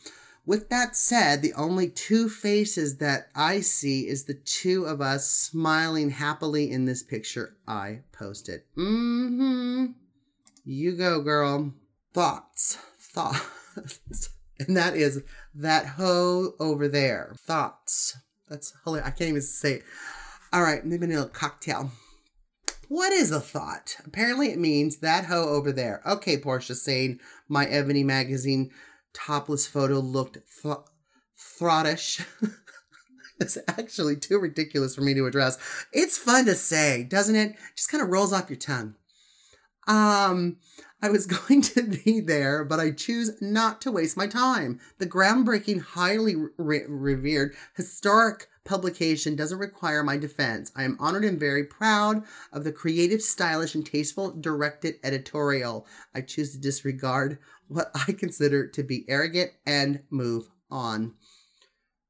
With 0.47 0.69
that 0.69 0.95
said, 0.95 1.43
the 1.43 1.55
only 1.55 1.89
two 1.89 2.29
faces 2.29 2.99
that 2.99 3.31
I 3.35 3.61
see 3.61 4.07
is 4.07 4.25
the 4.25 4.35
two 4.35 4.85
of 4.85 5.01
us 5.01 5.29
smiling 5.29 6.11
happily 6.11 6.71
in 6.71 6.85
this 6.85 7.03
picture 7.03 7.57
I 7.67 8.03
posted. 8.13 8.63
Mm 8.77 9.29
hmm. 9.37 9.87
You 10.65 10.93
go, 10.97 11.21
girl. 11.21 11.73
Thoughts 12.13 12.79
thoughts. 13.15 14.29
and 14.59 14.77
that 14.77 14.97
is 14.97 15.23
that 15.55 15.87
hoe 15.87 16.55
over 16.61 16.89
there. 16.89 17.35
Thoughts. 17.39 18.17
That's 18.49 18.75
hilarious. 18.85 19.09
I 19.09 19.11
can't 19.11 19.31
even 19.31 19.43
say 19.43 19.75
it. 19.75 19.85
All 20.53 20.63
right, 20.63 20.85
maybe 20.85 21.07
a 21.07 21.09
little 21.09 21.27
cocktail. 21.27 21.91
What 22.89 23.13
is 23.13 23.31
a 23.31 23.41
thought? 23.41 23.97
Apparently, 24.05 24.51
it 24.51 24.59
means 24.59 24.99
that 24.99 25.25
hoe 25.25 25.49
over 25.49 25.73
there. 25.73 26.03
Okay, 26.07 26.37
Porsha 26.37 26.77
saying 26.77 27.19
my 27.49 27.65
Ebony 27.67 28.05
magazine 28.05 28.71
topless 29.15 29.67
photo 29.67 30.01
looked 30.01 30.39
th- 30.63 30.77
it's 33.41 33.59
actually 33.69 34.17
too 34.17 34.39
ridiculous 34.39 34.95
for 34.95 35.01
me 35.01 35.15
to 35.15 35.27
address. 35.27 35.59
It's 35.93 36.19
fun 36.19 36.45
to 36.47 36.55
say, 36.55 37.05
doesn't 37.05 37.37
it? 37.37 37.57
Just 37.77 37.91
kind 37.91 38.03
of 38.03 38.11
rolls 38.11 38.33
off 38.33 38.51
your 38.51 38.59
tongue. 38.59 38.95
Um, 39.87 40.59
I 41.05 41.11
was 41.11 41.27
going 41.49 41.61
to 41.61 41.83
be 41.83 42.21
there, 42.21 42.65
but 42.65 42.81
I 42.81 42.91
choose 42.91 43.31
not 43.43 43.83
to 43.83 43.93
waste 43.93 44.17
my 44.17 44.27
time. 44.27 44.81
The 44.97 45.07
groundbreaking, 45.07 45.83
highly 45.83 46.35
re- 46.57 46.87
revered, 46.89 47.55
historic 47.77 48.49
publication 48.65 49.37
doesn't 49.37 49.59
require 49.59 50.03
my 50.03 50.17
defense. 50.17 50.73
I 50.75 50.85
am 50.85 50.97
honored 50.99 51.27
and 51.27 51.39
very 51.39 51.65
proud 51.65 52.23
of 52.55 52.65
the 52.65 52.73
creative, 52.73 53.21
stylish, 53.21 53.75
and 53.75 53.85
tasteful 53.85 54.31
directed 54.31 54.95
editorial. 55.05 55.87
I 56.15 56.23
choose 56.23 56.53
to 56.53 56.59
disregard 56.59 57.39
what 57.69 57.91
I 58.09 58.13
consider 58.13 58.67
to 58.69 58.83
be 58.83 59.05
arrogant 59.07 59.51
and 59.67 60.05
move 60.09 60.49
on. 60.71 61.17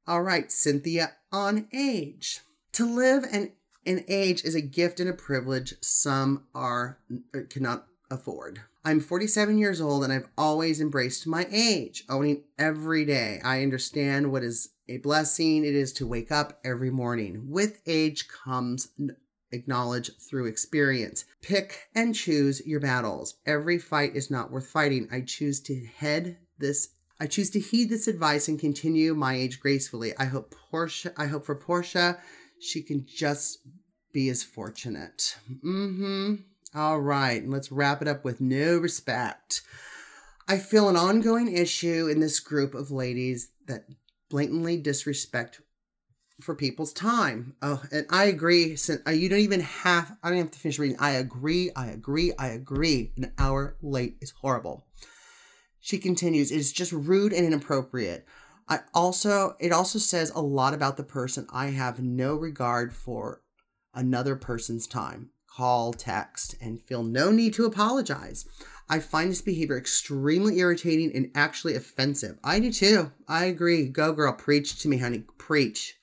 All 0.07 0.21
right, 0.21 0.49
Cynthia 0.49 1.11
on 1.33 1.67
age. 1.73 2.39
To 2.73 2.85
live 2.85 3.25
and 3.29 3.51
in 3.83 4.05
age 4.07 4.45
is 4.45 4.55
a 4.55 4.61
gift 4.61 5.01
and 5.01 5.09
a 5.09 5.13
privilege 5.13 5.73
some 5.81 6.45
are 6.55 6.99
uh, 7.35 7.39
cannot 7.49 7.87
afford. 8.09 8.61
I'm 8.85 8.99
47 8.99 9.57
years 9.57 9.81
old 9.81 10.03
and 10.03 10.13
I've 10.13 10.29
always 10.37 10.79
embraced 10.79 11.25
my 11.25 11.47
age, 11.51 12.03
owning 12.07 12.43
every 12.59 13.03
day. 13.03 13.41
I 13.43 13.63
understand 13.63 14.31
what 14.31 14.43
is 14.43 14.69
a 14.87 14.97
blessing 14.97 15.65
it 15.65 15.73
is 15.73 15.91
to 15.93 16.05
wake 16.05 16.31
up 16.31 16.59
every 16.63 16.91
morning. 16.91 17.45
With 17.49 17.81
age 17.87 18.27
comes 18.27 18.89
acknowledge 19.51 20.11
through 20.19 20.45
experience. 20.45 21.25
Pick 21.41 21.87
and 21.95 22.13
choose 22.13 22.61
your 22.67 22.79
battles. 22.79 23.39
Every 23.47 23.79
fight 23.79 24.15
is 24.15 24.29
not 24.29 24.51
worth 24.51 24.67
fighting. 24.67 25.07
I 25.11 25.21
choose 25.21 25.59
to 25.61 25.85
head 25.97 26.37
this 26.59 26.89
I 27.19 27.27
choose 27.27 27.49
to 27.51 27.59
heed 27.61 27.89
this 27.89 28.09
advice 28.09 28.49
and 28.49 28.59
continue 28.59 29.15
my 29.15 29.35
age 29.35 29.61
gracefully. 29.61 30.13
I 30.19 30.25
hope 30.25 30.53
Porsha 30.71 31.11
I 31.17 31.25
hope 31.25 31.45
for 31.45 31.55
Porsha 31.55 32.19
she 32.59 32.83
can 32.83 33.05
just 33.07 33.59
be 34.13 34.29
as 34.29 34.43
fortunate. 34.43 35.37
Mm-hmm. 35.63 36.35
All 36.75 36.99
right, 36.99 37.41
and 37.41 37.53
let's 37.53 37.71
wrap 37.71 38.01
it 38.01 38.07
up 38.09 38.25
with 38.25 38.41
no 38.41 38.77
respect. 38.77 39.61
I 40.45 40.57
feel 40.57 40.89
an 40.89 40.97
ongoing 40.97 41.47
issue 41.47 42.09
in 42.09 42.19
this 42.19 42.41
group 42.41 42.75
of 42.75 42.91
ladies 42.91 43.51
that 43.67 43.85
blatantly 44.29 44.75
disrespect 44.75 45.61
for 46.41 46.53
people's 46.53 46.91
time. 46.91 47.55
Oh, 47.61 47.81
and 47.93 48.05
I 48.09 48.25
agree. 48.25 48.75
Since 48.75 49.03
uh, 49.07 49.11
you 49.11 49.29
don't 49.29 49.39
even 49.39 49.61
have, 49.61 50.17
I 50.21 50.27
don't 50.27 50.39
have 50.39 50.51
to 50.51 50.59
finish 50.59 50.77
reading. 50.77 50.97
I 50.99 51.11
agree. 51.11 51.71
I 51.77 51.87
agree. 51.87 52.33
I 52.37 52.47
agree. 52.47 53.13
An 53.15 53.31
hour 53.37 53.77
late 53.81 54.17
is 54.19 54.31
horrible. 54.31 54.85
She 55.79 55.97
continues. 55.97 56.51
It 56.51 56.57
is 56.57 56.73
just 56.73 56.91
rude 56.91 57.31
and 57.31 57.45
inappropriate. 57.45 58.25
I 58.67 58.79
also, 58.93 59.55
it 59.61 59.71
also 59.71 59.97
says 59.97 60.29
a 60.31 60.41
lot 60.41 60.73
about 60.73 60.97
the 60.97 61.03
person. 61.03 61.47
I 61.53 61.67
have 61.67 62.01
no 62.01 62.35
regard 62.35 62.93
for 62.93 63.43
another 63.93 64.35
person's 64.35 64.87
time 64.87 65.29
call, 65.55 65.93
text, 65.93 66.55
and 66.61 66.81
feel 66.81 67.03
no 67.03 67.31
need 67.31 67.53
to 67.53 67.65
apologize. 67.65 68.45
I 68.89 68.99
find 68.99 69.31
this 69.31 69.41
behavior 69.41 69.77
extremely 69.77 70.59
irritating 70.59 71.11
and 71.15 71.31
actually 71.33 71.75
offensive. 71.75 72.37
I 72.43 72.59
do 72.59 72.71
too. 72.71 73.11
I 73.27 73.45
agree. 73.45 73.87
Go, 73.87 74.13
girl. 74.13 74.33
Preach 74.33 74.79
to 74.79 74.87
me, 74.87 74.97
honey. 74.97 75.23
Preach. 75.37 75.95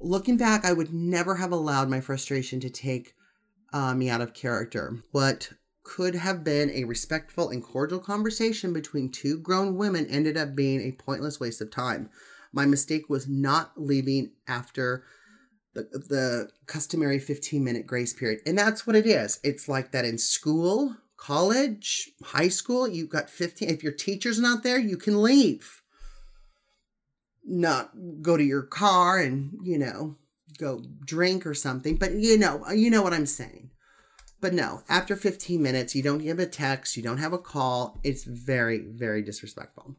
Looking 0.00 0.36
back, 0.36 0.64
I 0.64 0.72
would 0.72 0.92
never 0.92 1.36
have 1.36 1.52
allowed 1.52 1.88
my 1.88 2.00
frustration 2.00 2.60
to 2.60 2.70
take 2.70 3.14
uh, 3.72 3.94
me 3.94 4.10
out 4.10 4.20
of 4.20 4.34
character. 4.34 4.98
What 5.12 5.50
could 5.82 6.14
have 6.14 6.44
been 6.44 6.70
a 6.70 6.84
respectful 6.84 7.48
and 7.48 7.62
cordial 7.62 7.98
conversation 7.98 8.74
between 8.74 9.10
two 9.10 9.38
grown 9.38 9.76
women 9.76 10.06
ended 10.06 10.36
up 10.36 10.54
being 10.54 10.82
a 10.82 10.92
pointless 10.92 11.40
waste 11.40 11.62
of 11.62 11.70
time. 11.70 12.10
My 12.52 12.66
mistake 12.66 13.08
was 13.08 13.26
not 13.26 13.72
leaving 13.76 14.32
after 14.46 15.04
the, 15.92 15.98
the 15.98 16.50
customary 16.66 17.18
15 17.18 17.62
minute 17.62 17.86
grace 17.86 18.12
period. 18.12 18.40
And 18.46 18.58
that's 18.58 18.86
what 18.86 18.96
it 18.96 19.06
is. 19.06 19.40
It's 19.42 19.68
like 19.68 19.92
that 19.92 20.04
in 20.04 20.18
school, 20.18 20.96
college, 21.16 22.10
high 22.22 22.48
school. 22.48 22.88
You've 22.88 23.10
got 23.10 23.30
15. 23.30 23.68
If 23.68 23.82
your 23.82 23.92
teacher's 23.92 24.40
not 24.40 24.62
there, 24.62 24.78
you 24.78 24.96
can 24.96 25.22
leave. 25.22 25.82
Not 27.44 27.92
go 28.22 28.36
to 28.36 28.44
your 28.44 28.62
car 28.62 29.18
and, 29.18 29.58
you 29.62 29.78
know, 29.78 30.16
go 30.58 30.82
drink 31.04 31.46
or 31.46 31.54
something. 31.54 31.96
But 31.96 32.12
you 32.12 32.38
know, 32.38 32.68
you 32.70 32.90
know 32.90 33.02
what 33.02 33.14
I'm 33.14 33.26
saying. 33.26 33.70
But 34.40 34.54
no, 34.54 34.82
after 34.88 35.16
15 35.16 35.60
minutes, 35.60 35.94
you 35.96 36.02
don't 36.02 36.18
give 36.18 36.38
a 36.38 36.46
text, 36.46 36.96
you 36.96 37.02
don't 37.02 37.18
have 37.18 37.32
a 37.32 37.38
call. 37.38 37.98
It's 38.04 38.24
very, 38.24 38.78
very 38.78 39.22
disrespectful. 39.22 39.96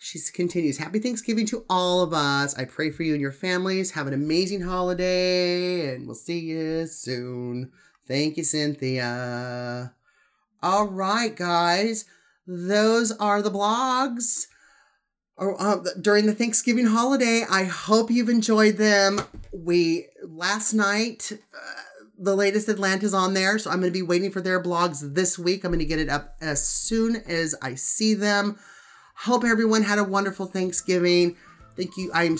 She 0.00 0.18
continues, 0.32 0.78
Happy 0.78 1.00
Thanksgiving 1.00 1.46
to 1.46 1.64
all 1.68 2.02
of 2.02 2.12
us. 2.12 2.56
I 2.56 2.66
pray 2.66 2.90
for 2.90 3.02
you 3.02 3.14
and 3.14 3.20
your 3.20 3.32
families. 3.32 3.90
Have 3.92 4.06
an 4.06 4.14
amazing 4.14 4.60
holiday, 4.60 5.94
and 5.94 6.06
we'll 6.06 6.14
see 6.14 6.38
you 6.38 6.86
soon. 6.86 7.72
Thank 8.06 8.36
you, 8.36 8.44
Cynthia. 8.44 9.92
All 10.62 10.86
right, 10.86 11.34
guys. 11.34 12.04
Those 12.46 13.12
are 13.12 13.42
the 13.42 13.50
blogs 13.50 14.46
uh, 15.38 15.76
during 16.00 16.26
the 16.26 16.34
Thanksgiving 16.34 16.86
holiday. 16.86 17.44
I 17.50 17.64
hope 17.64 18.10
you've 18.10 18.28
enjoyed 18.28 18.76
them. 18.76 19.20
We 19.52 20.06
last 20.22 20.72
night, 20.72 21.32
uh, 21.32 21.82
the 22.18 22.34
latest 22.34 22.68
Atlanta's 22.68 23.14
on 23.14 23.34
there, 23.34 23.58
so 23.58 23.70
I'm 23.70 23.80
going 23.80 23.92
to 23.92 23.98
be 23.98 24.02
waiting 24.02 24.30
for 24.30 24.40
their 24.40 24.62
blogs 24.62 25.14
this 25.14 25.38
week. 25.38 25.64
I'm 25.64 25.70
going 25.70 25.78
to 25.78 25.84
get 25.84 26.00
it 26.00 26.08
up 26.08 26.36
as 26.40 26.66
soon 26.66 27.16
as 27.16 27.54
I 27.62 27.74
see 27.74 28.14
them. 28.14 28.58
Hope 29.14 29.44
everyone 29.44 29.82
had 29.82 29.98
a 29.98 30.04
wonderful 30.04 30.46
Thanksgiving. 30.46 31.36
Thank 31.78 31.96
you. 31.96 32.10
I'm 32.12 32.36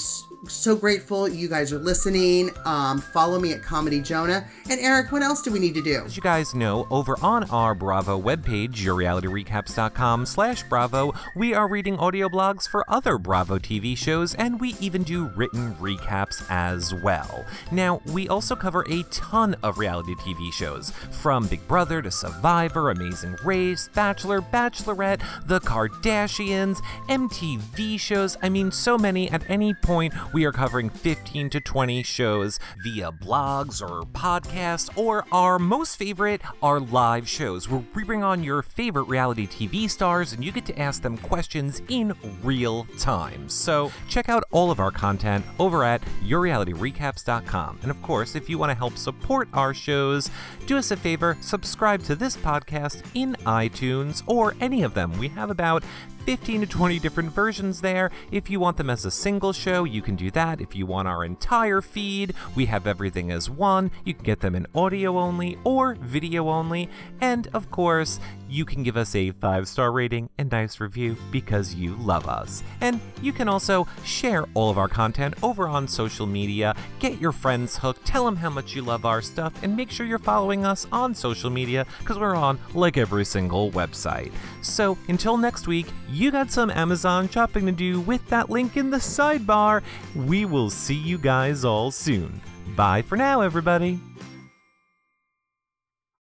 so 0.48 0.74
grateful 0.74 1.28
you 1.28 1.48
guys 1.48 1.72
are 1.72 1.78
listening. 1.78 2.50
Um, 2.64 3.00
follow 3.00 3.38
me 3.38 3.52
at 3.52 3.62
Comedy 3.62 4.00
Jonah. 4.00 4.44
And 4.68 4.80
Eric, 4.80 5.12
what 5.12 5.22
else 5.22 5.42
do 5.42 5.52
we 5.52 5.60
need 5.60 5.74
to 5.74 5.82
do? 5.82 6.02
As 6.04 6.16
you 6.16 6.22
guys 6.22 6.56
know, 6.56 6.88
over 6.90 7.16
on 7.22 7.48
our 7.50 7.72
Bravo 7.72 8.20
webpage, 8.20 8.74
yourrealityrecaps.com 8.74 10.26
slash 10.26 10.64
Bravo, 10.64 11.14
we 11.36 11.54
are 11.54 11.68
reading 11.68 11.96
audio 11.98 12.28
blogs 12.28 12.68
for 12.68 12.84
other 12.90 13.16
Bravo 13.16 13.58
TV 13.58 13.96
shows, 13.96 14.34
and 14.34 14.60
we 14.60 14.74
even 14.80 15.04
do 15.04 15.28
written 15.36 15.72
recaps 15.76 16.44
as 16.50 16.92
well. 16.92 17.44
Now, 17.70 18.00
we 18.06 18.28
also 18.28 18.56
cover 18.56 18.84
a 18.90 19.04
ton 19.04 19.54
of 19.62 19.78
reality 19.78 20.16
TV 20.16 20.52
shows, 20.52 20.90
from 21.12 21.46
Big 21.46 21.66
Brother 21.68 22.02
to 22.02 22.10
Survivor, 22.10 22.90
Amazing 22.90 23.36
Race, 23.44 23.88
Bachelor, 23.94 24.40
Bachelorette, 24.40 25.20
The 25.46 25.60
Kardashians, 25.60 26.80
MTV 27.08 28.00
shows, 28.00 28.36
I 28.42 28.48
mean, 28.48 28.72
so 28.72 28.98
many 28.98 29.27
at 29.30 29.48
any 29.48 29.74
point, 29.74 30.14
we 30.32 30.44
are 30.44 30.52
covering 30.52 30.90
15 30.90 31.50
to 31.50 31.60
20 31.60 32.02
shows 32.02 32.58
via 32.82 33.12
blogs 33.12 33.82
or 33.82 34.02
podcasts, 34.06 34.90
or 34.96 35.24
our 35.32 35.58
most 35.58 35.96
favorite, 35.96 36.40
our 36.62 36.80
live 36.80 37.28
shows, 37.28 37.68
where 37.68 37.82
we 37.94 38.04
bring 38.04 38.22
on 38.22 38.42
your 38.42 38.62
favorite 38.62 39.04
reality 39.04 39.46
TV 39.46 39.88
stars 39.88 40.32
and 40.32 40.44
you 40.44 40.52
get 40.52 40.64
to 40.66 40.78
ask 40.78 41.02
them 41.02 41.16
questions 41.18 41.82
in 41.88 42.14
real 42.42 42.84
time. 42.98 43.48
So 43.48 43.92
check 44.08 44.28
out 44.28 44.44
all 44.50 44.70
of 44.70 44.80
our 44.80 44.90
content 44.90 45.44
over 45.58 45.84
at 45.84 46.02
yourrealityrecaps.com. 46.24 47.78
And 47.82 47.90
of 47.90 48.02
course, 48.02 48.34
if 48.34 48.48
you 48.48 48.58
want 48.58 48.70
to 48.70 48.76
help 48.76 48.96
support 48.96 49.48
our 49.52 49.74
shows, 49.74 50.30
do 50.66 50.76
us 50.78 50.90
a 50.90 50.96
favor, 50.96 51.36
subscribe 51.40 52.02
to 52.04 52.14
this 52.14 52.36
podcast 52.36 53.02
in 53.14 53.34
iTunes 53.46 54.22
or 54.26 54.54
any 54.60 54.82
of 54.82 54.94
them. 54.94 55.16
We 55.18 55.28
have 55.28 55.50
about 55.50 55.82
15 56.28 56.60
to 56.60 56.66
20 56.66 56.98
different 56.98 57.32
versions 57.32 57.80
there. 57.80 58.10
If 58.30 58.50
you 58.50 58.60
want 58.60 58.76
them 58.76 58.90
as 58.90 59.06
a 59.06 59.10
single 59.10 59.54
show, 59.54 59.84
you 59.84 60.02
can 60.02 60.14
do 60.14 60.30
that. 60.32 60.60
If 60.60 60.76
you 60.76 60.84
want 60.84 61.08
our 61.08 61.24
entire 61.24 61.80
feed, 61.80 62.34
we 62.54 62.66
have 62.66 62.86
everything 62.86 63.30
as 63.30 63.48
one. 63.48 63.90
You 64.04 64.12
can 64.12 64.24
get 64.24 64.40
them 64.40 64.54
in 64.54 64.66
audio 64.74 65.18
only 65.18 65.56
or 65.64 65.94
video 65.94 66.50
only. 66.50 66.90
And 67.18 67.48
of 67.54 67.70
course, 67.70 68.20
you 68.48 68.64
can 68.64 68.82
give 68.82 68.96
us 68.96 69.14
a 69.14 69.30
five 69.30 69.68
star 69.68 69.92
rating 69.92 70.30
and 70.38 70.50
nice 70.50 70.80
review 70.80 71.16
because 71.30 71.74
you 71.74 71.94
love 71.96 72.26
us. 72.26 72.62
And 72.80 73.00
you 73.22 73.32
can 73.32 73.48
also 73.48 73.86
share 74.04 74.46
all 74.54 74.70
of 74.70 74.78
our 74.78 74.88
content 74.88 75.34
over 75.42 75.68
on 75.68 75.86
social 75.88 76.26
media. 76.26 76.74
Get 76.98 77.20
your 77.20 77.32
friends 77.32 77.76
hooked, 77.76 78.06
tell 78.06 78.24
them 78.24 78.36
how 78.36 78.50
much 78.50 78.74
you 78.74 78.82
love 78.82 79.04
our 79.04 79.22
stuff, 79.22 79.52
and 79.62 79.76
make 79.76 79.90
sure 79.90 80.06
you're 80.06 80.18
following 80.18 80.64
us 80.64 80.86
on 80.92 81.14
social 81.14 81.50
media 81.50 81.86
because 82.00 82.18
we're 82.18 82.34
on 82.34 82.58
like 82.74 82.96
every 82.96 83.24
single 83.24 83.70
website. 83.72 84.32
So 84.62 84.96
until 85.08 85.36
next 85.36 85.66
week, 85.66 85.86
you 86.10 86.30
got 86.30 86.50
some 86.50 86.70
Amazon 86.70 87.28
shopping 87.28 87.66
to 87.66 87.72
do 87.72 88.00
with 88.00 88.26
that 88.28 88.50
link 88.50 88.76
in 88.76 88.90
the 88.90 88.98
sidebar. 88.98 89.82
We 90.14 90.44
will 90.44 90.70
see 90.70 90.94
you 90.94 91.18
guys 91.18 91.64
all 91.64 91.90
soon. 91.90 92.40
Bye 92.76 93.02
for 93.02 93.16
now, 93.16 93.40
everybody. 93.40 94.00